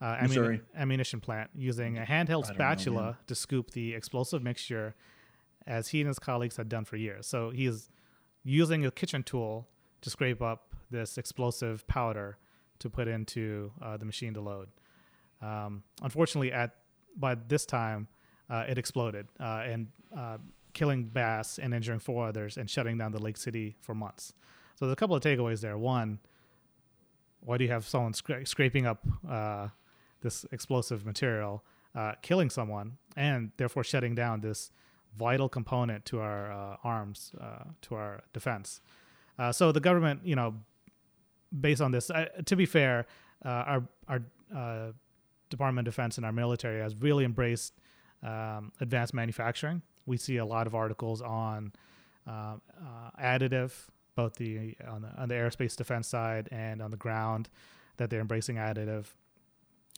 [0.00, 0.60] Uh, Missouri.
[0.76, 4.94] ammunition plant using a handheld don't know, spatula to scoop the explosive mixture,
[5.66, 7.26] as he and his colleagues had done for years.
[7.26, 7.90] So he is
[8.42, 9.68] using a kitchen tool
[10.00, 12.38] to scrape up this explosive powder
[12.78, 14.68] to put into uh, the machine to load.
[15.42, 16.76] Um, unfortunately, at
[17.16, 18.08] by this time,
[18.48, 20.38] uh, it exploded uh, and uh,
[20.72, 24.34] killing Bass and injuring four others and shutting down the Lake City for months.
[24.76, 25.76] So there's a couple of takeaways there.
[25.76, 26.18] One,
[27.40, 29.68] why do you have someone scra- scraping up uh,
[30.20, 34.70] this explosive material, uh, killing someone, and therefore shutting down this
[35.16, 38.80] vital component to our uh, arms, uh, to our defense?
[39.38, 40.54] Uh, so the government, you know,
[41.58, 43.06] based on this, uh, to be fair,
[43.44, 44.22] our our
[45.48, 47.74] Department of Defense and our military has really embraced
[48.22, 49.82] um, advanced manufacturing.
[50.06, 51.72] We see a lot of articles on
[52.28, 53.72] additive
[54.20, 57.48] both the on, the on the aerospace defense side and on the ground
[57.96, 59.06] that they're embracing additive.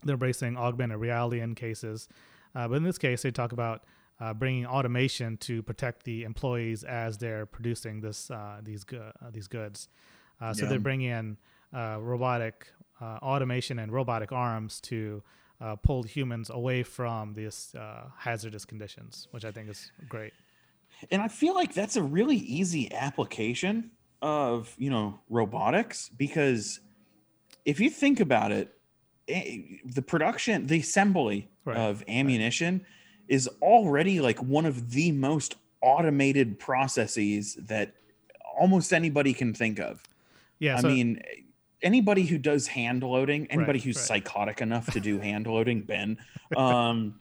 [0.04, 2.08] They're embracing augmented reality in cases,
[2.54, 3.84] uh, but in this case, they talk about
[4.22, 9.30] uh, bringing automation to protect the employees as they're producing this uh, these go- uh,
[9.32, 9.88] these goods.
[10.40, 10.70] Uh, so yeah.
[10.70, 11.36] they're bringing in
[11.74, 12.68] uh, robotic
[13.00, 15.20] automation and robotic arms to
[15.82, 17.74] pull humans away from these
[18.16, 20.32] hazardous conditions, which I think is great.
[21.10, 26.78] And I feel like that's a really easy application of you know robotics because
[27.64, 28.72] if you think about it
[29.26, 31.76] eh, the production the assembly right.
[31.76, 32.86] of ammunition right.
[33.32, 37.94] Is already like one of the most automated processes that
[38.58, 40.02] almost anybody can think of
[40.58, 41.20] yeah i so- mean
[41.82, 46.18] anybody who does hand loading anybody right, who's psychotic enough to do hand loading ben
[46.56, 47.18] um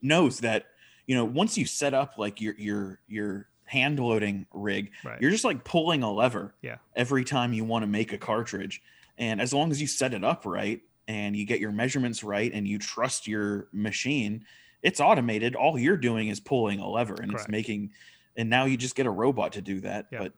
[0.00, 0.66] knows that
[1.06, 4.92] you know once you set up like your your your hand loading rig.
[5.04, 5.20] Right.
[5.20, 6.76] You're just like pulling a lever yeah.
[6.94, 8.80] every time you want to make a cartridge.
[9.18, 12.50] And as long as you set it up right and you get your measurements right
[12.52, 14.44] and you trust your machine,
[14.86, 15.56] it's automated.
[15.56, 17.48] All you're doing is pulling a lever and Correct.
[17.48, 17.90] it's making
[18.36, 20.06] and now you just get a robot to do that.
[20.12, 20.18] Yeah.
[20.20, 20.32] But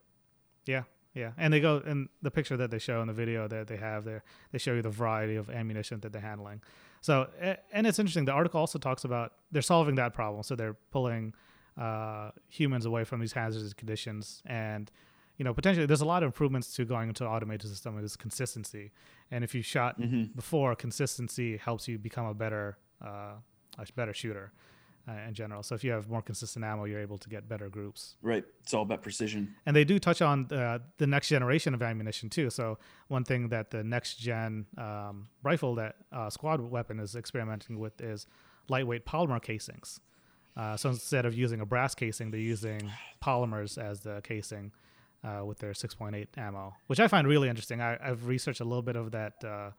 [0.65, 0.83] yeah,
[1.13, 1.31] yeah.
[1.37, 4.05] And they go and the picture that they show in the video that they have
[4.05, 6.61] there, they show you the variety of ammunition that they're handling.
[7.01, 7.29] So
[7.71, 8.25] and it's interesting.
[8.25, 10.41] The article also talks about they're solving that problem.
[10.41, 11.35] So they're pulling
[11.77, 14.91] uh, humans away from these hazardous conditions and
[15.37, 18.17] you know potentially there's a lot of improvements to going into an automated system is
[18.17, 18.91] consistency
[19.31, 20.23] and if you shot mm-hmm.
[20.35, 23.35] before consistency helps you become a better uh,
[23.79, 24.51] a better shooter
[25.07, 27.69] uh, in general so if you have more consistent ammo you're able to get better
[27.69, 31.73] groups right it's all about precision and they do touch on the, the next generation
[31.73, 36.61] of ammunition too so one thing that the next gen um, rifle that uh, squad
[36.61, 38.27] weapon is experimenting with is
[38.67, 39.99] lightweight polymer casings
[40.59, 42.91] uh, so instead of using a brass casing, they're using
[43.23, 44.73] polymers as the casing
[45.23, 47.81] uh, with their 6.8 ammo, which I find really interesting.
[47.81, 49.71] I, have researched a little bit of that uh,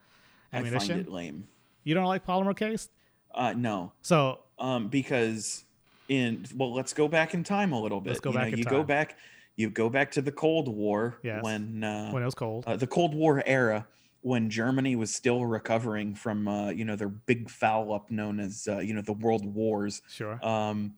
[0.55, 0.91] ammunition.
[0.91, 1.49] I find it lame.
[1.85, 2.91] You don't like polymer cased?
[3.35, 3.93] Uh, no.
[4.03, 5.65] So um, because
[6.09, 8.11] in well, let's go back in time a little bit.
[8.11, 8.51] Let's go you back.
[8.51, 8.73] Know, you time.
[8.73, 9.17] go back.
[9.57, 11.43] You go back to the Cold War yes.
[11.43, 12.65] when uh, when it was cold.
[12.67, 13.87] Uh, the Cold War era
[14.23, 18.69] when Germany was still recovering from uh, you know their big foul up known as
[18.71, 20.03] uh, you know the World Wars.
[20.09, 20.45] Sure.
[20.45, 20.95] Um,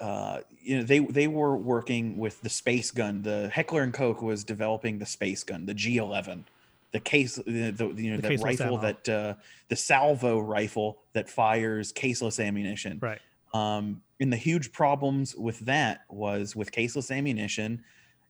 [0.00, 3.22] uh, you know they they were working with the space gun.
[3.22, 6.44] The Heckler and Koch was developing the space gun, the G11,
[6.92, 8.80] the case the, the you know the, the rifle ammo.
[8.80, 9.34] that uh,
[9.68, 12.98] the salvo rifle that fires caseless ammunition.
[13.00, 13.20] Right.
[13.54, 17.82] Um, and the huge problems with that was with caseless ammunition,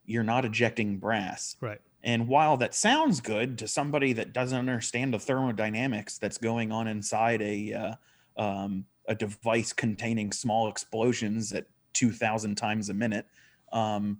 [0.05, 1.55] you're not ejecting brass.
[1.61, 1.79] Right.
[2.03, 6.87] And while that sounds good to somebody that doesn't understand the thermodynamics that's going on
[6.87, 13.25] inside a uh, um, a device containing small explosions at 2,000 times a minute,
[13.71, 14.19] um,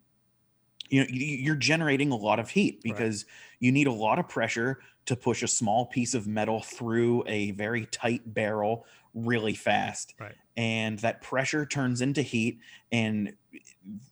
[0.90, 3.53] you know you're generating a lot of heat because right.
[3.64, 7.52] You need a lot of pressure to push a small piece of metal through a
[7.52, 10.14] very tight barrel really fast.
[10.20, 10.36] Right.
[10.58, 12.60] And that pressure turns into heat,
[12.92, 13.34] and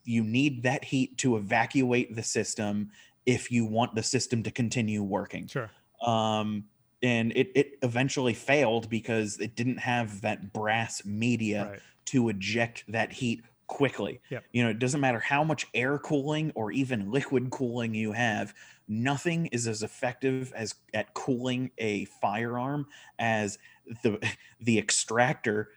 [0.04, 2.92] you need that heat to evacuate the system
[3.26, 5.48] if you want the system to continue working.
[5.48, 5.70] Sure.
[6.00, 6.64] Um,
[7.02, 11.80] and it, it eventually failed because it didn't have that brass media right.
[12.06, 14.20] to eject that heat quickly.
[14.28, 14.44] Yep.
[14.52, 18.52] You know, it doesn't matter how much air cooling or even liquid cooling you have,
[18.86, 22.86] nothing is as effective as at cooling a firearm
[23.18, 23.58] as
[24.02, 24.18] the
[24.60, 25.70] the extractor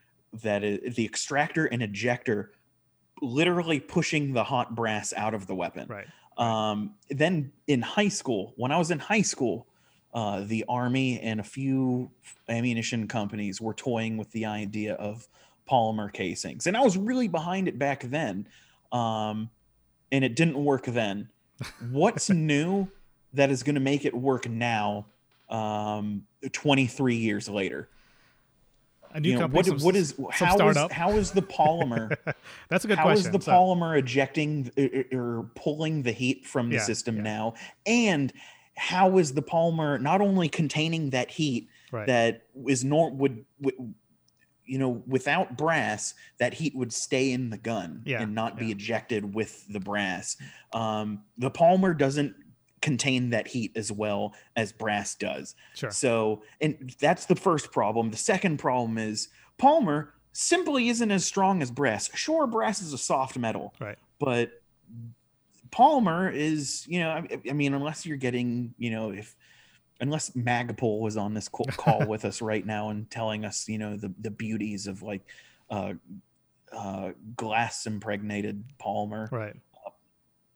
[0.43, 2.51] that is the extractor and ejector
[3.21, 5.87] literally pushing the hot brass out of the weapon.
[5.87, 6.07] Right.
[6.37, 9.67] Um, then in high school, when I was in high school,
[10.13, 12.11] uh, the army and a few
[12.49, 15.29] ammunition companies were toying with the idea of
[15.69, 18.47] polymer casings, and I was really behind it back then.
[18.91, 19.49] Um,
[20.11, 21.29] and it didn't work then.
[21.91, 22.87] What's new
[23.33, 25.07] that is going to make it work now,
[25.49, 27.89] um, 23 years later?
[29.11, 32.17] A new you know, company, what, some, what is how is how is the polymer?
[32.69, 33.31] That's a good how question.
[33.31, 37.17] How is the so, polymer ejecting or, or, pulling the heat from the yeah, system
[37.17, 37.23] yeah.
[37.23, 37.53] now?
[37.85, 38.33] And
[38.75, 42.07] how is the polymer not only containing that heat right.
[42.07, 43.93] that is nor would, would
[44.65, 48.71] you know, without brass, that heat would stay in the gun Yeah, and not be
[48.71, 50.37] ejected with the brass.
[50.73, 52.35] Um, the polymer doesn't
[52.81, 55.55] contain that heat as well as brass does.
[55.73, 55.91] Sure.
[55.91, 58.11] So, and that's the first problem.
[58.11, 62.09] The second problem is polymer simply isn't as strong as brass.
[62.13, 63.97] Sure, brass is a soft metal, Right.
[64.19, 64.51] but
[65.71, 69.35] polymer is, you know, I, I mean, unless you're getting, you know, if
[69.99, 73.95] unless Magpul was on this call with us right now and telling us, you know,
[73.97, 75.21] the the beauties of like
[75.69, 75.93] uh,
[76.71, 79.55] uh, glass impregnated polymer Right.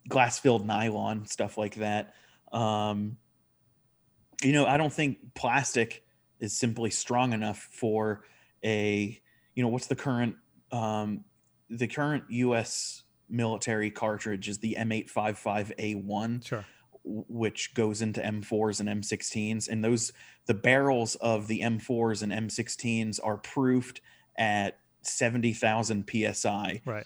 [0.08, 2.14] glass filled nylon stuff like that
[2.52, 3.16] um
[4.44, 6.04] you know i don't think plastic
[6.40, 8.24] is simply strong enough for
[8.64, 9.20] a
[9.56, 10.36] you know what's the current
[10.72, 11.24] um
[11.70, 16.66] the current us military cartridge is the m855a1 Sure.
[17.28, 20.14] Which goes into m4s and m16s and those
[20.46, 24.00] the barrels of the m4s and m16s are proofed
[24.38, 27.06] at 70,000 psi Right.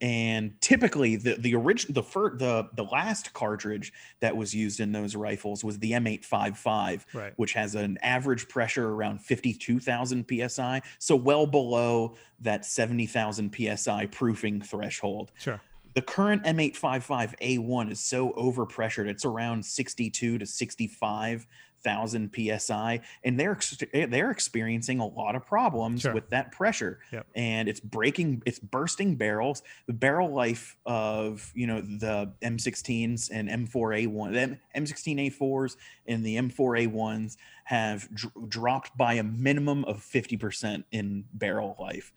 [0.00, 4.92] and typically the the original the first, the the last cartridge that was used in
[4.92, 7.32] those rifles was the M855 Right.
[7.36, 14.60] which has an average pressure around 52,000 psi so well below that 70,000 psi proofing
[14.62, 15.60] threshold Sure.
[15.96, 21.46] The current M855A1 is so overpressured it's around 62 to 65
[21.84, 23.56] thousand psi and they're
[23.94, 26.12] eh, they're experiencing a lot of problems Sure.
[26.14, 27.26] with that pressure Yep.
[27.36, 33.48] and it's breaking it's bursting barrels the barrel life of you know the m16s and
[33.48, 35.76] m4a1 the m16a4s
[36.08, 42.12] and the m4a1s have dr- dropped by a minimum of 50% in barrel life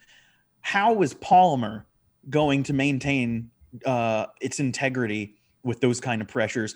[0.62, 1.84] how is polymer
[2.30, 3.52] going to maintain
[3.86, 6.76] uh, its integrity with those kind of pressures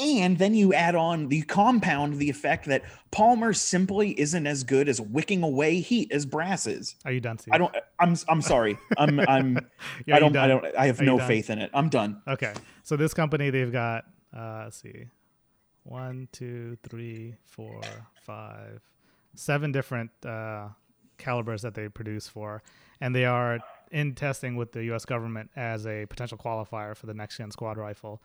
[0.00, 2.82] and then you add on the compound the effect that
[3.12, 7.38] polymer simply isn't as good as wicking away heat as brass is Are you done,
[7.38, 7.54] Steve?
[7.54, 7.74] I don't.
[8.00, 8.16] I'm.
[8.28, 8.76] I'm sorry.
[8.98, 9.20] I'm.
[9.28, 9.58] I'm.
[10.12, 10.36] I don't.
[10.36, 10.64] I don't.
[10.76, 11.70] I have Are no faith in it.
[11.74, 12.22] I'm done.
[12.26, 12.52] Okay.
[12.82, 14.04] So this company, they've got,
[14.36, 15.06] uh, let's see,
[15.84, 17.80] one, two, three, four,
[18.22, 18.82] five,
[19.34, 20.68] seven different uh,
[21.18, 22.62] calibers that they produce for,
[23.00, 23.60] and they are
[23.94, 25.04] in testing with the U.S.
[25.04, 28.20] government as a potential qualifier for the next gen squad rifle.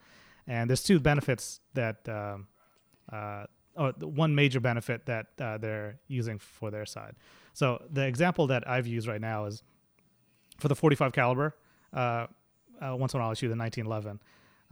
[0.48, 2.48] And there's two benefits that, um,
[3.10, 3.44] uh,
[3.76, 7.14] or one major benefit that uh, they're using for their side.
[7.52, 9.62] So the example that I've used right now is
[10.58, 11.54] for the 45 caliber.
[11.94, 12.26] Uh,
[12.82, 14.20] uh, once in a while, I shoot a 1911.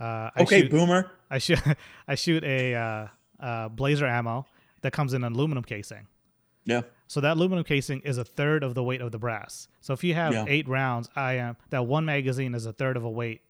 [0.01, 1.13] Uh, I Okay, shoot, boomer.
[1.31, 1.61] I shoot
[2.09, 3.07] I shoot a uh,
[3.39, 4.47] uh, blazer ammo
[4.83, 6.09] that comes in an aluminum casing.
[6.65, 6.83] Yeah.
[7.07, 9.69] So that aluminum casing is a third of the weight of the brass.
[9.81, 10.45] So if you have Yeah.
[10.47, 13.41] eight rounds, I am that one magazine is a third of a weight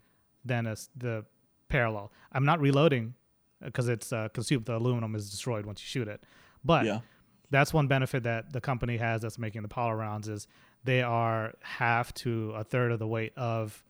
[0.44, 1.25] than as the
[1.68, 2.12] parallel.
[2.33, 3.14] I'm not reloading
[3.61, 4.66] because it's uh, consumed.
[4.66, 6.23] The aluminum is destroyed once you shoot it.
[6.64, 7.01] But Yeah.
[7.51, 10.47] that's one benefit that the company has that's making the power rounds is
[10.85, 13.83] they are half to a third of the weight of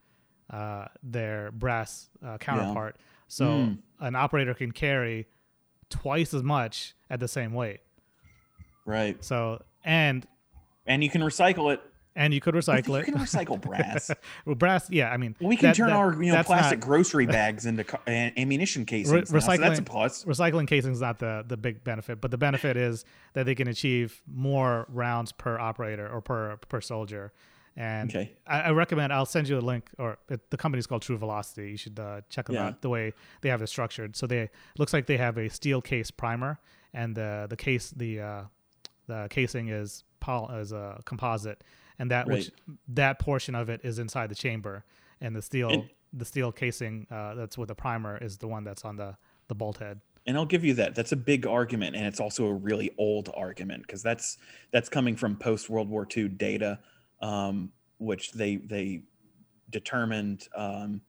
[0.49, 2.97] uh, their brass uh, counterpart.
[3.27, 3.77] So Mm.
[3.99, 5.27] an operator can carry
[5.91, 7.81] twice as much at the same weight.
[8.85, 9.23] Right.
[9.23, 10.25] So and
[10.85, 11.81] And you can recycle it.
[12.15, 13.07] and you could recycle it.
[13.07, 14.11] You can recycle brass.
[14.45, 15.09] well, brass, yeah.
[15.11, 17.83] I mean, we can that- turn that- our you know plastic not- grocery bags into
[17.83, 19.31] ca- ammunition casings.
[19.31, 20.25] now, so that's a recycling- plus.
[20.25, 23.67] recycling casing is not the the big benefit, but the benefit is that they can
[23.67, 27.31] achieve more rounds per operator or per per soldier.
[27.77, 28.33] And Okay.
[28.45, 31.71] I, I recommend I'll send you a link, or it, the company's called True Velocity.
[31.71, 32.65] You should uh, check them Yeah.
[32.69, 32.81] out.
[32.81, 36.11] The way they have it structured, so they looks like they have a steel case
[36.11, 36.59] primer,
[36.93, 38.41] and the the case the uh,
[39.09, 41.63] the casing is pol is a composite,
[41.97, 42.51] and that which
[42.87, 44.85] that portion of it is inside the chamber,
[45.19, 48.63] and the steel And- the steel casing uh, that's with the primer is the one
[48.63, 49.17] that's on the
[49.47, 49.99] the bolt head.
[50.25, 50.95] And I'll give you that.
[50.95, 54.37] That's a big argument, and it's also a really old argument because that's
[54.71, 56.79] that's coming from post World War II data,
[57.21, 59.03] um, which they they
[59.69, 61.01] determined um,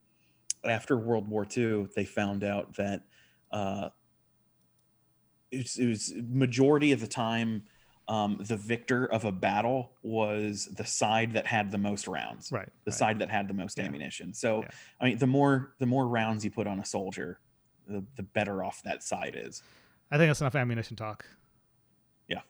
[0.64, 1.88] after World War II.
[1.94, 3.02] They found out that
[3.52, 3.88] uh,
[5.50, 7.64] it, was, it was majority of the time
[8.11, 12.68] um, the victor of a battle was the side that had the most rounds, Right.
[12.85, 12.99] the right.
[12.99, 13.85] side that had the most Yeah.
[13.85, 14.35] ammunition.
[14.35, 14.68] So Yeah.
[15.01, 17.38] I mean, the more the more rounds you put on a soldier,
[17.87, 19.62] the, the better off that side is.
[20.11, 21.25] I think that's enough ammunition talk.
[22.29, 22.40] Yeah.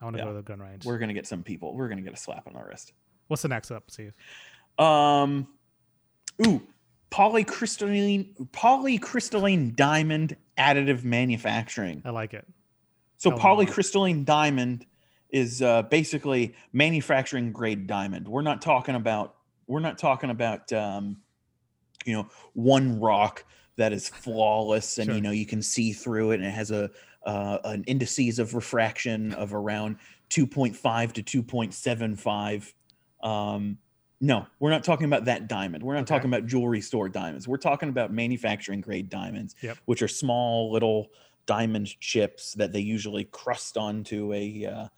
[0.00, 0.26] I want to Yeah.
[0.26, 0.84] go to the gun range.
[0.84, 1.74] We're gonna get some people.
[1.74, 2.92] We're gonna get a slap on the wrist.
[3.28, 4.12] What's the next up, Steve?
[4.78, 5.48] Um,
[6.46, 6.60] ooh,
[7.10, 12.02] polycrystalline polycrystalline diamond additive manufacturing.
[12.04, 12.46] I like it.
[13.24, 13.38] So more.
[13.40, 14.86] polycrystalline diamond
[15.30, 18.28] is uh, basically manufacturing grade diamond.
[18.28, 21.16] We're not talking about we're not talking about um,
[22.04, 23.44] you know one rock
[23.76, 25.14] that is flawless and Sure.
[25.14, 26.90] you know you can see through it and it has a
[27.24, 29.96] uh, an indices of refraction of around
[30.28, 32.72] 2.5 to 2.75
[33.26, 33.78] um,
[34.20, 35.82] no, we're not talking about that diamond.
[35.82, 36.14] We're not Okay.
[36.14, 37.46] talking about jewelry store diamonds.
[37.48, 39.78] We're talking about manufacturing grade diamonds, Yep.
[39.86, 41.08] which are small little
[41.46, 44.88] diamond chips that they usually crust onto a uh,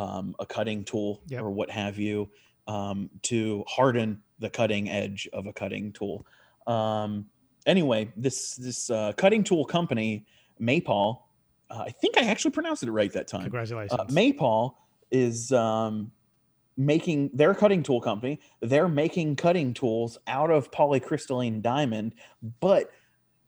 [0.00, 1.42] um, a cutting tool Yep.
[1.42, 2.30] or what have you
[2.66, 6.26] um, to harden the cutting edge of a cutting tool.
[6.66, 7.26] Um,
[7.66, 10.26] anyway, this this uh, cutting tool company,
[10.60, 11.22] Mapal,
[11.70, 13.42] uh, I think I actually pronounced it right that time.
[13.42, 13.98] Congratulations.
[13.98, 14.74] Uh, Mapal
[15.10, 16.12] is um,
[16.76, 18.40] making their cutting tool company.
[18.60, 22.14] They're making cutting tools out of polycrystalline diamond,
[22.60, 22.90] but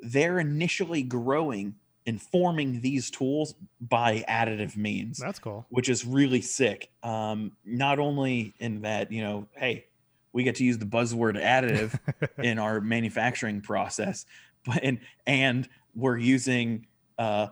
[0.00, 5.66] they're initially growing and forming these tools by additive means, That's cool.
[5.68, 6.90] which is really sick.
[7.02, 9.86] Um, not only in that, you know, hey,
[10.32, 11.98] we get to use the buzzword additive
[12.42, 14.24] in our manufacturing process
[14.64, 16.86] but and and we're using
[17.18, 17.48] uh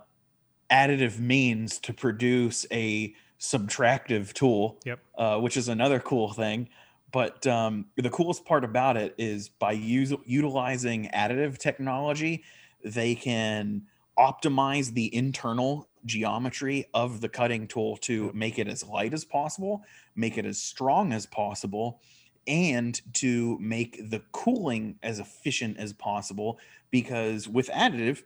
[0.70, 5.00] additive means to produce a subtractive tool Yep.
[5.16, 6.68] uh, which is another cool thing
[7.12, 12.44] but um, the coolest part about it is by use, utilizing additive technology
[12.84, 13.82] they can
[14.20, 19.82] optimize the internal geometry of the cutting tool to make it as light as possible
[20.14, 22.00] make it as strong as possible
[22.46, 26.58] and to make the cooling as efficient as possible
[26.90, 28.22] because with additive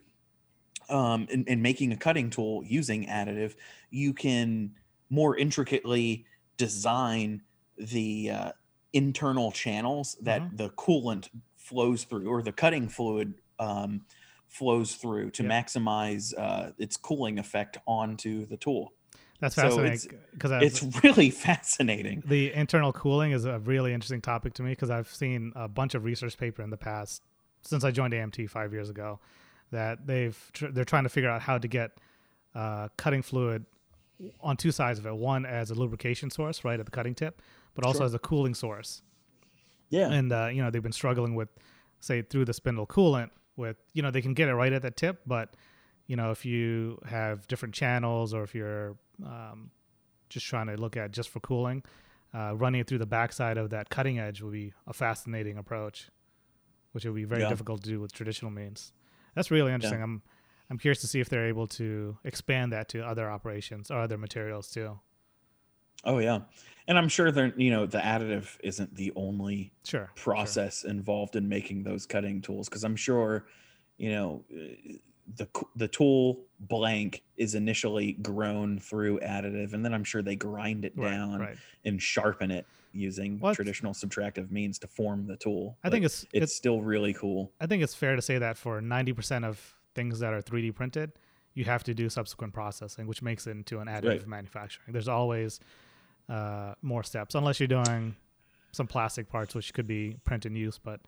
[0.90, 3.54] um, in, in making a cutting tool using additive
[3.90, 4.74] you can
[5.10, 6.26] more intricately
[6.56, 7.42] design
[7.78, 8.52] the uh,
[8.92, 10.56] internal channels that Mhm.
[10.58, 14.04] the coolant flows through or the cutting fluid um,
[14.54, 15.50] flows through to Yep.
[15.52, 18.92] maximize uh, its cooling effect onto the tool
[19.40, 24.20] That's so it's- fascinating because it's really fascinating the internal cooling is a really interesting
[24.20, 27.22] topic to me because I've seen a bunch of research paper in the past
[27.62, 29.18] since I joined AMT five years ago
[29.72, 31.90] that they've tr- they're trying to figure out how to get
[32.54, 33.64] uh, cutting fluid
[34.40, 35.16] on two sides of it.
[35.16, 37.42] One as a lubrication source, right at the cutting tip,
[37.74, 38.06] but also Sure.
[38.06, 39.02] as a cooling source.
[39.90, 41.48] yeah And uh, you know they've been struggling with,
[42.00, 43.30] say, through the spindle coolant.
[43.56, 45.54] With you know they can get it right at the tip, but
[46.06, 49.70] you know if you have different channels or if you're um,
[50.28, 51.82] just trying to look at just for cooling,
[52.34, 56.10] uh, running it through the backside of that cutting edge would be a fascinating approach,
[56.92, 57.48] which would be very Yeah.
[57.48, 58.92] difficult to do with traditional means.
[59.34, 60.02] That's really interesting.
[60.02, 60.22] I'm
[60.70, 64.16] I'm curious to see if they're able to expand that to other operations or other
[64.18, 64.98] materials too.
[66.04, 66.40] Oh yeah,
[66.88, 70.10] and I'm sure they're you know the additive isn't the only Sure.
[70.14, 70.14] sure.
[70.14, 73.46] process involved in making those cutting tools because I'm sure
[73.96, 74.94] you know uh,
[75.26, 80.84] the the tool blank is initially grown through additive, and then I'm sure they grind
[80.84, 81.58] it Right, down right.
[81.84, 85.78] and sharpen it using Well, traditional subtractive means to form the tool.
[85.82, 87.52] I think it's it's it's still really cool.
[87.60, 91.12] I think it's fair to say that for 90% of things that are 3D printed,
[91.54, 94.26] you have to do subsequent processing, which makes it into an additive Right.
[94.26, 94.92] manufacturing.
[94.92, 95.60] There's always
[96.28, 98.16] uh, more steps, unless you're doing
[98.72, 100.78] some plastic parts, which could be print and use.
[100.82, 101.00] But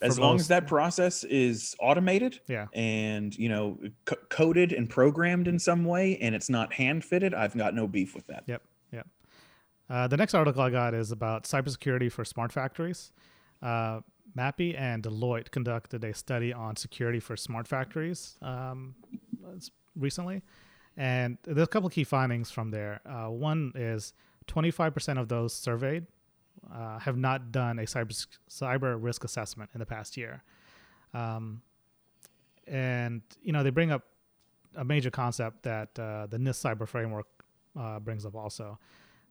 [0.00, 4.88] As long most- as that process is automated yeah, and you know c- coded and
[4.88, 8.44] programmed in some way, and it's not hand fitted, I've got no beef with that.
[8.46, 9.06] Yep, yep.
[9.90, 13.12] Uh, the next article I got is about cybersecurity for smart factories.
[13.60, 14.00] Uh,
[14.36, 18.94] MAPI and Deloitte conducted a study on security for smart factories um,
[19.94, 20.40] recently,
[20.96, 23.00] and there's a couple key findings from there.
[23.04, 24.14] Uh, one is
[24.46, 26.06] 25% of those surveyed
[26.72, 30.42] uh, have not done a cyber cyber risk assessment in the past year,
[31.14, 31.62] um,
[32.66, 34.04] and you know they bring up
[34.76, 37.26] a major concept that uh, the NIST cyber framework
[37.78, 38.78] uh, brings up also.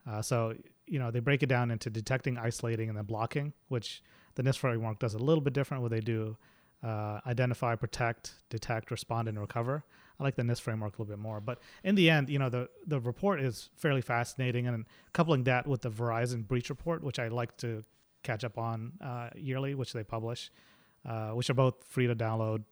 [0.10, 0.54] Uh, so
[0.88, 4.04] you know they break it down into detecting, isolating, and then blocking, which
[4.36, 5.82] the NIST framework does a little bit different.
[5.82, 6.38] Where they do
[6.84, 9.84] uh, identify, protect, detect, respond, and recover.
[10.22, 12.50] I like the NIST framework a little bit more, but in the end, you know
[12.50, 17.18] the the report is fairly fascinating, and coupling that with the Verizon breach report, which
[17.18, 17.84] I like to
[18.22, 20.52] catch up on uh, yearly, which they publish,
[21.08, 22.64] uh, which are both free to download.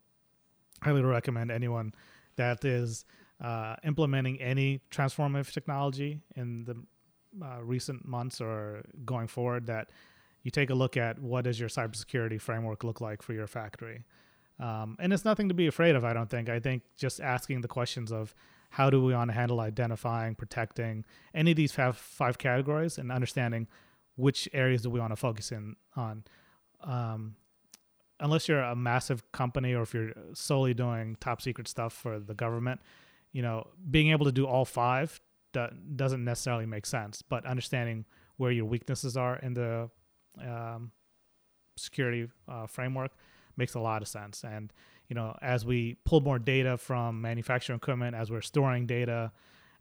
[0.84, 1.94] Highly recommend anyone
[2.36, 3.04] that is
[3.44, 6.76] uh, implementing any transformative technology in the
[7.44, 9.90] uh, recent months or going forward that
[10.44, 14.06] you take a look at what does your cybersecurity framework look like for your factory.
[14.60, 16.50] Um, and it's nothing to be afraid of, I don't think.
[16.50, 18.36] I think just asking the questions of
[18.72, 23.12] how do we want to handle identifying, protecting any of these five, five categories and
[23.12, 23.68] understanding
[24.16, 26.24] which areas do we want to focus in on.
[26.84, 27.36] Um,
[28.20, 32.34] unless you're a massive company or if you're solely doing top secret stuff for the
[32.34, 32.82] government,
[33.32, 35.22] you know, being able to do all five
[35.54, 37.22] do- doesn't necessarily make sense.
[37.22, 38.06] But understanding
[38.36, 39.90] where your weaknesses are in the
[40.42, 40.92] um,
[41.78, 43.12] security uh, framework
[43.60, 44.44] makes a lot of sense.
[44.44, 44.74] And
[45.08, 49.32] you know, as we pull more data from manufacturing equipment, as we're storing data,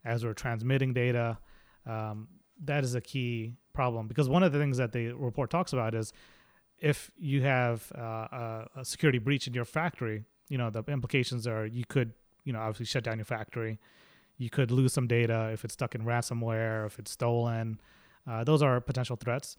[0.05, 1.39] as we're transmitting data,
[1.87, 2.27] um,
[2.65, 5.95] that is a key problem because one of the things that the report talks about
[5.95, 6.13] is
[6.79, 11.47] if you have uh, a, a security breach in your factory, you know the implications
[11.47, 12.13] are you could
[12.43, 13.79] you know obviously shut down your factory,
[14.37, 17.79] you could lose some data if it's stuck in ransomware, if it's stolen.
[18.29, 19.57] Uh, those are potential threats.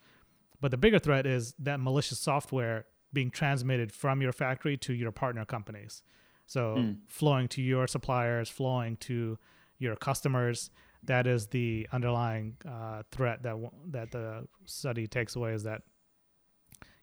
[0.61, 5.13] But the bigger threat is that malicious software being transmitted from your factory to your
[5.13, 6.03] partner companies.
[6.47, 6.97] So mm.
[7.09, 9.39] flowing to your suppliers, flowing to
[9.79, 10.71] your customers.
[11.03, 13.57] That is the underlying uh, threat that
[13.91, 15.83] that the study takes away is that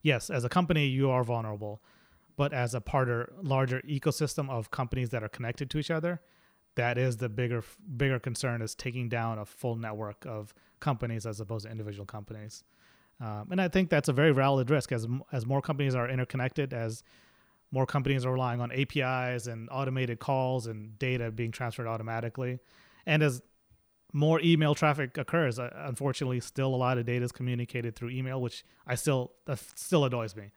[0.01, 1.81] yes, as a company you are vulnerable,
[2.35, 6.21] but as a part of larger ecosystem of companies that are connected to each other,
[6.75, 7.63] that is the bigger
[7.97, 12.63] bigger concern is taking down a full network of companies as opposed to individual companies.
[13.19, 16.73] Um, and I think that's a very valid risk as as more companies are interconnected,
[16.73, 17.03] as
[17.71, 22.59] more companies are relying on APIs and automated calls and data being transferred automatically,
[23.05, 23.41] and as
[24.13, 28.41] more email traffic occurs, uh, unfortunately, still a lot of data is communicated through email,
[28.41, 30.51] which I still that still annoys me.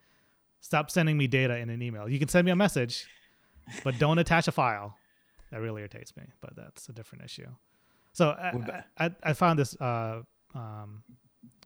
[0.61, 2.09] Stop sending me data in an email.
[2.09, 3.07] You can send me a message,
[3.83, 4.97] but don't attach a file.
[5.51, 7.49] That really irritates me, but that's a different issue.
[8.13, 10.21] So I, I, I found this uh,
[10.55, 11.03] um,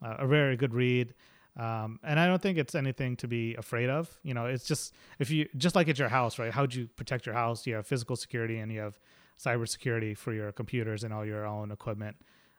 [0.01, 1.13] uh, a very good read.
[1.57, 4.17] Um, and I don't think it's anything to be afraid of.
[4.23, 6.51] You know, it's just if you just like at your house, right?
[6.51, 7.65] How'd you protect your house?
[7.65, 8.99] You have physical security and you have
[9.39, 12.17] cybersecurity for your computers and all your own equipment.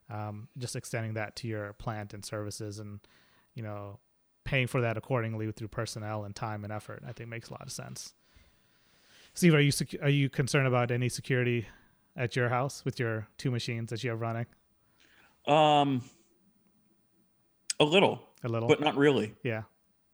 [0.09, 3.01] Um, just extending that to your plant and services, and
[3.55, 3.99] you know,
[4.45, 7.03] paying for that accordingly through personnel and time and effort.
[7.07, 8.15] I think makes a lot of sense.
[9.35, 11.67] Steve, are you sec- are you concerned about any security
[12.17, 14.47] at your house with your two machines that you have running?
[15.47, 16.03] Um,
[17.81, 19.35] a little, a little, but not really.
[19.43, 19.63] Yeah.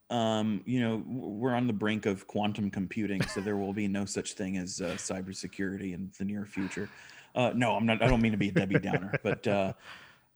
[0.09, 4.05] Um, you know, we're on the brink of quantum computing, so there will be no
[4.05, 6.89] such thing as uh, cybersecurity in the near future.
[7.35, 8.01] Uh, no, I'm not.
[8.01, 9.73] I don't mean to be a Debbie Downer, but uh,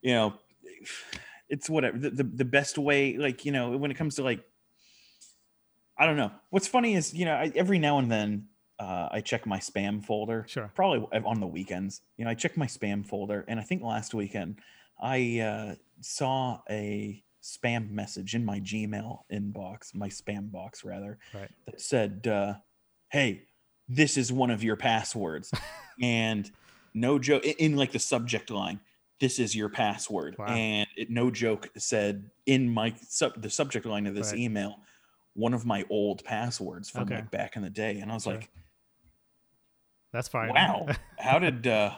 [0.01, 0.33] you know,
[1.49, 1.97] it's whatever.
[1.97, 4.43] The, the the best way, like you know, when it comes to like,
[5.97, 6.31] I don't know.
[6.49, 8.47] What's funny is you know, I, every now and then
[8.79, 10.45] uh, I check my spam folder.
[10.47, 10.71] Sure.
[10.75, 12.01] Probably on the weekends.
[12.17, 14.59] You know, I check my spam folder, and I think last weekend
[14.99, 21.49] I uh, saw a spam message in my Gmail inbox, my spam box rather, right.
[21.65, 22.55] that said, uh,
[23.09, 23.43] "Hey,
[23.87, 25.53] this is one of your passwords,"
[26.01, 26.49] and
[26.93, 28.79] no joke in, like the subject line,
[29.19, 30.47] "This is your password," wow.
[30.47, 34.39] and it no joke said in my sub the subject line of this right.
[34.39, 34.79] email,
[35.33, 37.15] one of my old passwords from okay.
[37.15, 38.33] like back in the day, and I was sure.
[38.33, 38.49] like,
[40.11, 40.87] "That's fine." Wow,
[41.17, 41.95] how did uh,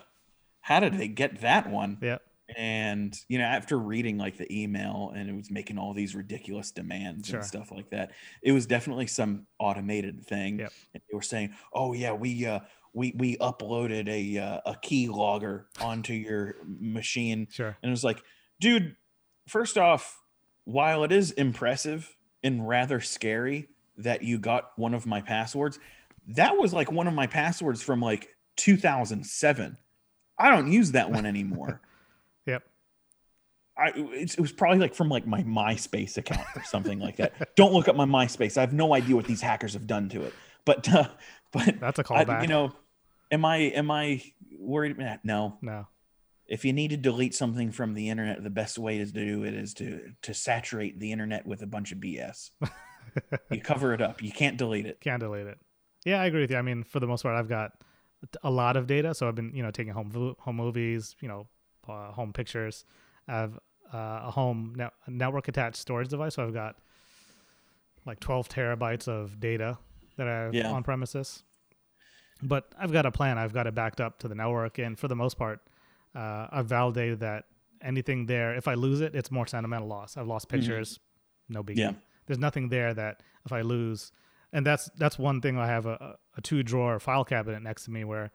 [0.61, 1.97] how did they get that one?
[2.01, 2.19] Yeah
[2.57, 6.71] and you know after reading like the email and it was making all these ridiculous
[6.71, 7.39] demands sure.
[7.39, 10.71] and stuff like that it was definitely some automated thing yep.
[10.93, 12.59] and they were saying oh yeah we uh
[12.93, 18.03] we we uploaded a uh, a key logger onto your machine sure and it was
[18.03, 18.23] like
[18.59, 18.95] dude
[19.47, 20.21] first off
[20.65, 25.79] while it is impressive and rather scary that you got one of my passwords
[26.27, 29.77] that was like one of my passwords from like 2007
[30.37, 31.81] i don't use that one anymore.
[33.79, 37.33] I, it was probably like from like my MySpace account or something like that.
[37.55, 38.57] Don't look up my MySpace.
[38.57, 40.33] I have no idea what these hackers have done to it.
[40.65, 41.07] But uh,
[41.51, 42.41] but that's a callback.
[42.41, 42.73] you know,
[43.31, 44.21] am I am I
[44.57, 44.97] worried?
[45.23, 45.87] No, no.
[46.45, 49.53] If you need to delete something from the internet, the best way to do it
[49.53, 52.49] is to to saturate the internet with a bunch of BS.
[53.51, 54.21] you cover it up.
[54.21, 54.99] You can't delete it.
[54.99, 55.57] Can't delete it.
[56.05, 56.57] Yeah, I agree with you.
[56.57, 57.71] I mean, for the most part, I've got
[58.43, 61.47] a lot of data, so I've been you know taking home home movies, you know,
[61.87, 62.83] uh, home pictures.
[63.27, 63.59] I have
[63.93, 66.75] uh, a home ne- network attached storage device, so I've got
[68.05, 69.77] like 12 terabytes of data
[70.17, 70.71] that I have yeah.
[70.71, 71.43] on premises.
[72.41, 73.37] But I've got a plan.
[73.37, 75.59] I've got it backed up to the network, and for the most part,
[76.15, 77.45] uh, I've validated that
[77.81, 80.17] anything there, if I lose it, it's more sentimental loss.
[80.17, 80.57] I've lost mm-hmm.
[80.57, 81.53] pictures, mm-hmm.
[81.53, 81.77] no biggie.
[81.77, 81.91] Yeah.
[82.27, 84.11] There's nothing there that if I lose,
[84.53, 85.57] and that's that's one thing.
[85.57, 88.31] I have a, a two drawer file cabinet next to me where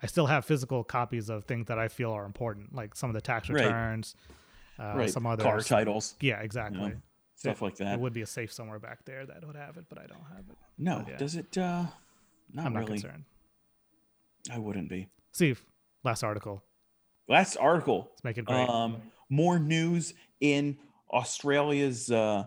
[0.00, 3.14] I still have physical copies of things that I feel are important, like some of
[3.14, 4.36] the tax returns, right.
[4.78, 5.10] Uh, right.
[5.10, 6.14] some other car titles.
[6.20, 6.80] Yeah, exactly.
[6.80, 6.94] You know,
[7.34, 7.94] stuff it, like that.
[7.94, 10.24] It would be a safe somewhere back there that would have it, but I don't
[10.34, 10.56] have it.
[10.78, 11.16] No, yeah.
[11.16, 11.56] does it?
[11.58, 11.86] uh
[12.52, 12.86] Not I'm really.
[12.86, 13.24] not concerned.
[14.52, 15.08] I wouldn't be.
[15.32, 15.62] Steve,
[16.04, 16.62] last article.
[17.28, 18.08] Last article.
[18.10, 18.68] Let's make it great.
[18.68, 18.98] Um,
[19.28, 20.78] more news in
[21.10, 22.44] Australia's uh,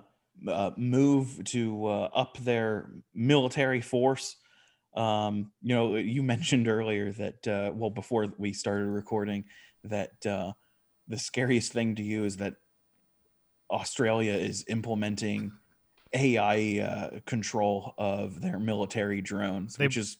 [0.47, 4.37] uh, move to uh, up their military force
[4.95, 9.45] um, you know, you mentioned earlier that uh, well before we started recording
[9.83, 10.51] that uh,
[11.11, 12.55] the scariest thing to you is that
[13.69, 15.51] Australia is implementing
[16.13, 20.17] AI uh, control of their military drones, they, which is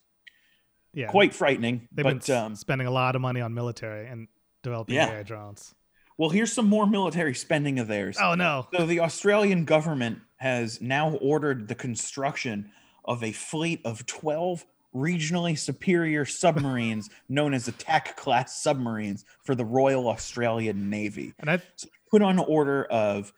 [0.94, 1.88] yeah, quite frightening.
[1.92, 4.28] They've but, been um, spending a lot of money on military and
[4.64, 5.10] developing yeah.
[5.10, 5.74] AI drones.
[6.18, 8.18] Well, here's some more military spending of theirs.
[8.22, 8.68] Oh no.
[8.76, 12.72] So the Australian government has now ordered the construction
[13.06, 14.66] of a fleet of 12
[14.96, 21.34] regionally superior submarines known as attack class submarines for the Royal Australian Navy.
[21.40, 21.62] And I
[22.10, 23.32] Put on order of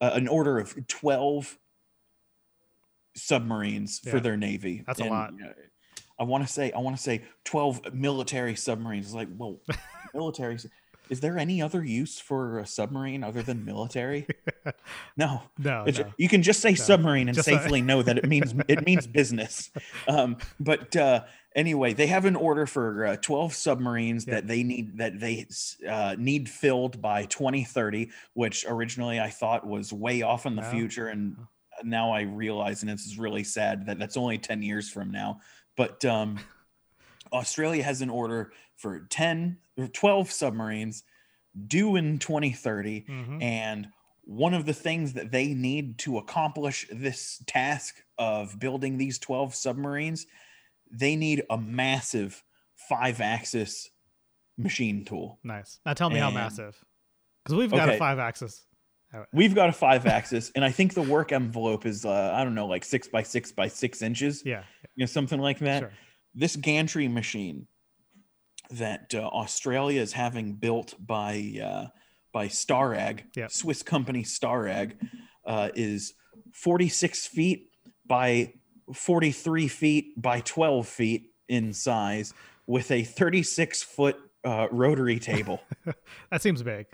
[0.00, 1.58] uh, an order of 12
[3.16, 4.12] submarines Yeah.
[4.12, 4.84] for their navy.
[4.86, 5.32] That's a lot.
[5.32, 5.48] uh,
[6.18, 9.06] I want to say I want to say 12 military submarines.
[9.06, 9.58] It's like, well,
[10.14, 10.58] military
[11.10, 14.26] is there any other use for a submarine other than military?
[15.16, 15.42] No.
[15.58, 16.12] no, no.
[16.16, 19.70] You can just say submarine and Just safely know that it means it means business.
[20.08, 24.34] Um, but uh, anyway, they have an order for uh, 12 submarines Yeah.
[24.36, 25.46] that they need that they
[25.88, 30.70] uh, need filled by 2030, which originally I thought was way off in the No.
[30.70, 31.36] future, and
[31.84, 35.40] now I realize, and this is really sad that that's only 10 years from now.
[35.76, 36.38] But um,
[37.32, 41.04] Australia has an order for 10 or 12 submarines
[41.66, 43.42] due in 2030 Mhm.
[43.42, 43.88] and
[44.22, 49.54] one of the things that they need to accomplish this task of building these 12
[49.54, 50.26] submarines,
[50.90, 52.42] they need a massive
[52.88, 53.90] five axis
[54.56, 55.38] machine tool.
[55.42, 55.80] Nice.
[55.84, 56.82] Now tell me how massive
[57.44, 58.66] Because we've got a five axis.
[59.32, 62.54] We've got a five axis, and I think the work envelope is, uh, I don't
[62.54, 64.62] know, like six by six by six inches, Yeah.
[64.94, 65.80] you know, something like that.
[65.80, 65.92] Sure.
[66.34, 67.66] This gantry machine
[68.72, 71.86] that uh, Australia is having built by uh,
[72.32, 73.50] by Starrag, Yep.
[73.50, 74.92] Swiss company Starrag,
[75.44, 76.14] uh, is
[76.52, 77.70] 46 feet
[78.06, 78.52] by
[78.94, 82.32] 43 feet by 12 feet in size,
[82.66, 85.60] with a 36 foot uh, rotary table.
[86.30, 86.86] That seems big.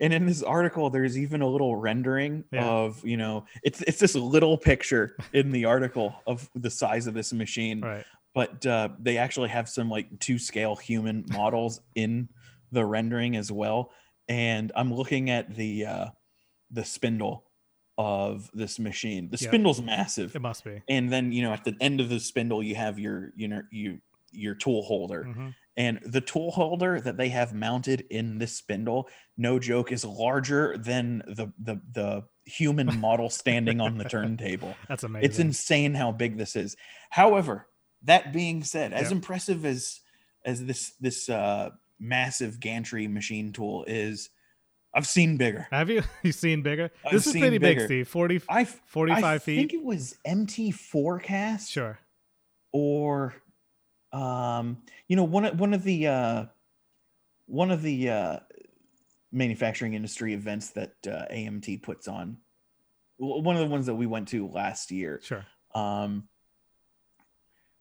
[0.00, 2.64] and in this article, there's even a little rendering Yeah.
[2.66, 7.12] of you know it's it's this little picture in the article of the size of
[7.14, 8.04] this machine Right.
[8.34, 12.28] But uh, they actually have some like two scale human models in
[12.72, 13.90] the rendering as well
[14.28, 16.06] and i'm looking at the uh,
[16.70, 17.44] the spindle
[17.98, 19.48] of this machine the Yeah.
[19.48, 20.82] spindle's massive It must be.
[20.88, 23.62] and then you know at the end of the spindle you have your you know
[23.70, 24.00] you
[24.32, 25.54] your tool holder Mhm.
[25.76, 30.76] and the tool holder that they have mounted in this spindle no joke is larger
[30.78, 35.28] than the the, the human model standing on the turntable That's amazing.
[35.28, 36.76] it's insane how big this is.
[37.10, 37.66] However,
[38.04, 39.12] that being said, as Yep.
[39.12, 40.00] impressive as
[40.44, 44.30] as this this uh, massive gantry machine tool is,
[44.94, 45.66] I've seen bigger.
[45.70, 46.02] Have you?
[46.22, 46.90] You seen bigger?
[47.04, 47.80] I've this is pretty bigger.
[47.80, 48.08] big, Steve.
[48.08, 49.54] 40, I've 45 I feet.
[49.54, 51.98] I think it was MT Forecast Sure.
[52.72, 53.34] or
[54.12, 56.44] um you know one of one of the uh
[57.46, 58.38] one of the uh
[59.30, 62.36] manufacturing industry events that uh, AMT puts on
[63.18, 65.44] one of the ones that we went to last year Sure.
[65.74, 66.26] um,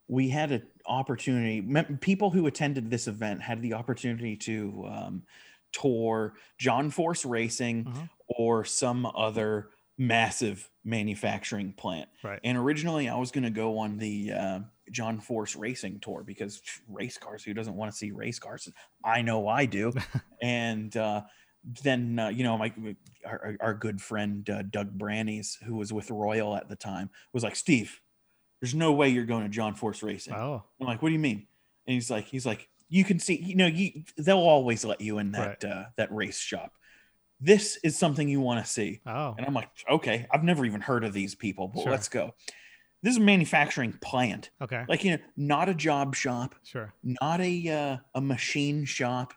[0.10, 1.62] we had an opportunity
[2.02, 5.24] people who attended this event had the opportunity to um,
[5.72, 8.10] tour john force racing Mhm.
[8.28, 12.40] or some other massive manufacturing plant Right.
[12.44, 14.60] and originally i was going to go on the uh,
[14.92, 18.68] john force racing tour because race cars who doesn't want to see race cars
[19.06, 19.94] i know i do
[20.42, 21.22] and uh,
[21.84, 22.74] then uh, you know my
[23.26, 27.10] our, our- our good friend uh, Doug Brannies, who was with Royal at the time,
[27.34, 28.00] was like, "Steve,
[28.62, 31.20] there's no way you're going to John Force Racing." Oh, I'm like, "What do you
[31.20, 31.48] mean?"
[31.88, 35.20] And he's like, "He's like, you can see, you know, you they'll always let you
[35.20, 36.74] in that uh, that race shop.
[37.40, 40.82] This is something you want to see." oh, And I'm like, "Okay, I've never even
[40.82, 41.92] heard of these people, but Sure.
[41.92, 42.34] let's go."
[43.02, 44.84] This is a manufacturing plant, okay.
[44.90, 46.94] like you know, not a job shop, Sure.
[47.02, 49.34] not a uh, a machine shop,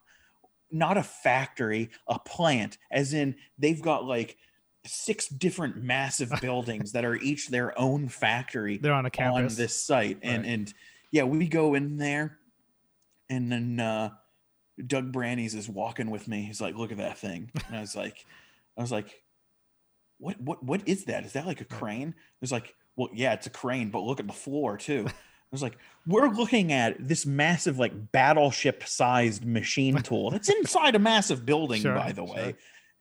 [0.73, 2.77] not a factory, a plant.
[2.91, 4.37] As in, they've got like
[4.85, 9.57] six different massive buildings that are each their own factory They're on a on campus.
[9.57, 10.19] this site.
[10.23, 10.53] And Right.
[10.53, 10.75] and
[11.11, 12.39] yeah, we go in there,
[13.29, 14.11] and then uh,
[14.87, 16.43] Doug Brannies is walking with me.
[16.43, 18.25] He's like, "Look at that thing," and I was like,
[18.77, 19.23] "I was like."
[20.19, 21.25] What what what is that?
[21.25, 22.15] Is that like a crane?
[22.41, 25.05] It's like, well, yeah, it's a crane, but look at the floor too.
[25.09, 25.13] I
[25.51, 25.77] was like,
[26.07, 31.83] we're looking at this massive, like battleship sized machine tool that's inside a massive building,
[31.83, 32.35] Sure, by the sure.
[32.37, 32.55] way.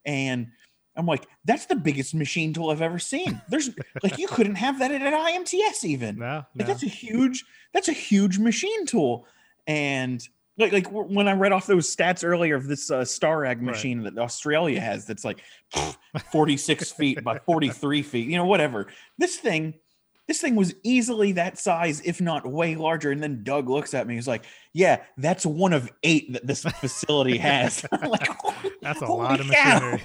[0.04, 0.48] And
[0.96, 3.42] I'm like, that's the biggest machine tool I've ever seen.
[3.50, 3.70] There's
[4.04, 6.18] like, you couldn't have that at IMTS even.
[6.18, 6.66] no, Like, no.
[6.66, 9.26] that's a huge, that's a huge machine tool.
[9.68, 10.22] And
[10.58, 14.18] like, like when I read off those stats earlier of this uh, Starrag machine that
[14.18, 15.42] Australia has, that's like
[16.32, 18.88] 46 feet by 43 feet, you know, whatever.
[19.18, 19.76] This thing,
[20.28, 23.12] this thing was easily that size, if not way larger.
[23.12, 26.64] And then Doug looks at me, he's like, "Yeah, that's one of eight that this
[26.64, 28.28] facility has." Like,
[28.82, 30.04] That's a lot of cow." machinery.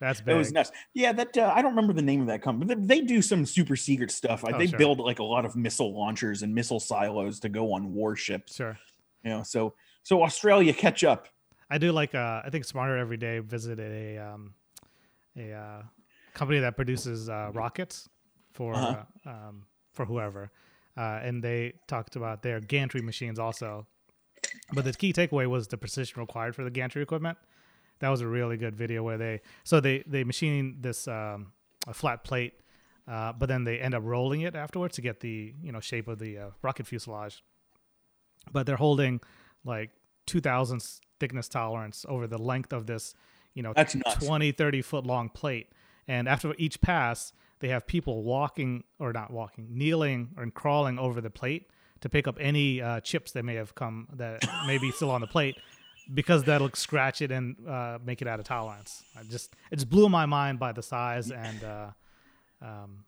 [0.00, 0.70] That's It was nuts.
[0.94, 2.74] Yeah, that uh, I don't remember the name of that company.
[2.74, 4.44] They, they do some super secret stuff.
[4.44, 4.78] Like, Oh, they sure.
[4.78, 8.54] build like a lot of missile launchers and missile silos to go on warships.
[8.54, 8.78] Sure.
[9.24, 9.74] You know, so
[10.04, 11.28] so Australia catch up.
[11.70, 12.14] I do like.
[12.14, 14.54] Uh, I think Smarter Every Day visited a um,
[15.36, 15.82] a uh,
[16.32, 18.08] company that produces uh, rockets
[18.52, 19.02] for Uh-huh.
[19.26, 20.50] uh, um, for whoever,
[20.96, 23.86] uh, and they talked about their gantry machines also.
[24.72, 27.36] But the key takeaway was the precision required for the gantry equipment.
[28.00, 31.52] That was a really good video where they so they they machine this um,
[31.86, 32.54] a flat plate,
[33.06, 36.08] uh, but then they end up rolling it afterwards to get the you know shape
[36.08, 37.42] of the uh, rocket fuselage.
[38.52, 39.20] But they're holding
[39.64, 39.90] like
[40.26, 40.82] 2000
[41.18, 43.14] thickness tolerance over the length of this
[43.54, 44.24] you know That's nuts.
[44.24, 45.72] 20 30 foot long plate
[46.06, 51.20] and after each pass they have people walking or not walking kneeling or crawling over
[51.20, 51.68] the plate
[52.00, 55.20] to pick up any uh, chips that may have come that may be still on
[55.20, 55.56] the plate
[56.12, 59.90] because that'll scratch it and uh, make it out of tolerance I just it just
[59.90, 61.90] blew my mind by the size and uh,
[62.62, 63.04] um,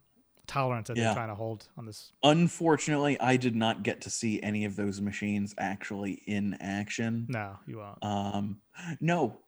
[0.47, 1.05] tolerance that Yeah.
[1.05, 4.77] they're trying to hold on this Unfortunately, I did not get to see any of
[4.77, 7.27] those machines actually in action.
[7.29, 8.61] no you won't Um,
[9.01, 9.39] no,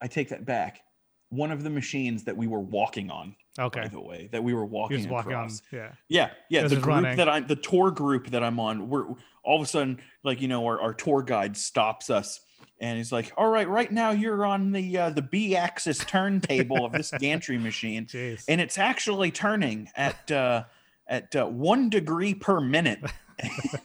[0.00, 0.80] I take that back.
[1.28, 4.52] One of the machines that we were walking on, okay by the way, that we
[4.54, 6.62] were walking, walking on yeah Yeah, yeah.
[6.62, 7.16] This The group running.
[7.18, 9.06] that I'm, the tour group that I'm on, we're
[9.44, 12.40] all of a sudden like you know our, our tour guide stops us
[12.80, 16.84] and he's like, "All right, right now you're on the uh, the B axis turntable
[16.84, 20.64] of this gantry machine, jeez and it's actually turning at uh,
[21.06, 23.00] at uh, one degree per minute."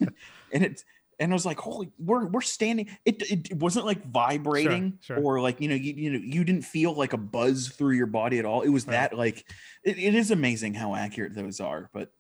[0.51, 0.83] and it's
[1.19, 5.17] and I was like, "Holy, we're we're standing." It it wasn't like vibrating sure.
[5.19, 8.07] or like you know you you know you didn't feel like a buzz through your
[8.07, 8.61] body at all.
[8.61, 8.93] It was Right.
[9.09, 9.45] that like
[9.83, 11.89] it, it is amazing how accurate those are.
[11.93, 12.11] But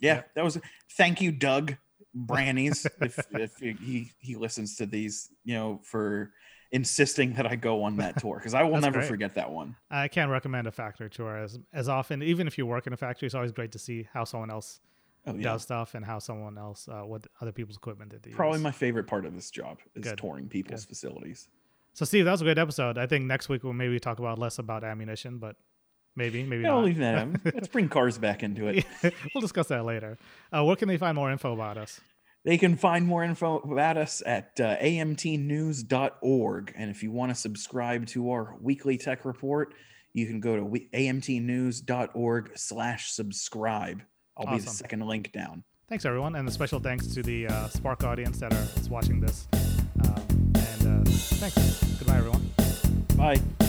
[0.00, 0.22] yeah, Yeah.
[0.34, 0.58] that was
[0.96, 1.76] thank you, Doug
[2.16, 6.32] Brannies, if if he he listens to these, you know, for
[6.72, 9.08] insisting that I go on that tour because I will never great.
[9.08, 9.76] forget that one.
[9.90, 12.22] I can't recommend a factory tour as as often.
[12.22, 14.80] Even if you work in a factory, it's always great to see how someone else
[15.28, 18.32] Oh yeah, does stuff and how someone else, uh, what other people's equipment did.
[18.32, 18.62] probably use.
[18.62, 20.18] my favorite part of this job is Good.
[20.18, 20.90] touring people's Good.
[20.90, 21.48] facilities.
[21.94, 22.96] So, Steve, that was a great episode.
[22.96, 25.56] I think next week we'll maybe talk about less about ammunition, but
[26.16, 26.86] maybe, maybe Yeah, I'll not.
[26.86, 27.28] leave that.
[27.54, 28.84] Let's bring cars back into it.
[29.34, 30.18] we'll discuss that later.
[30.52, 32.00] Uh, where can they find more info about us?
[32.44, 36.72] They can find more info about us at uh, amtnews.org.
[36.76, 39.74] And if you want to subscribe to our weekly tech report,
[40.12, 44.02] you can go to we- amtnews.org slash subscribe.
[44.36, 45.64] I'll be the second link down.
[45.88, 49.20] Thanks, everyone, and a special thanks to the uh, Spark audience that are is watching
[49.20, 49.46] this.
[50.04, 51.82] Um, and uh, thanks.
[51.98, 52.50] Goodbye, everyone.
[53.16, 53.65] Bye.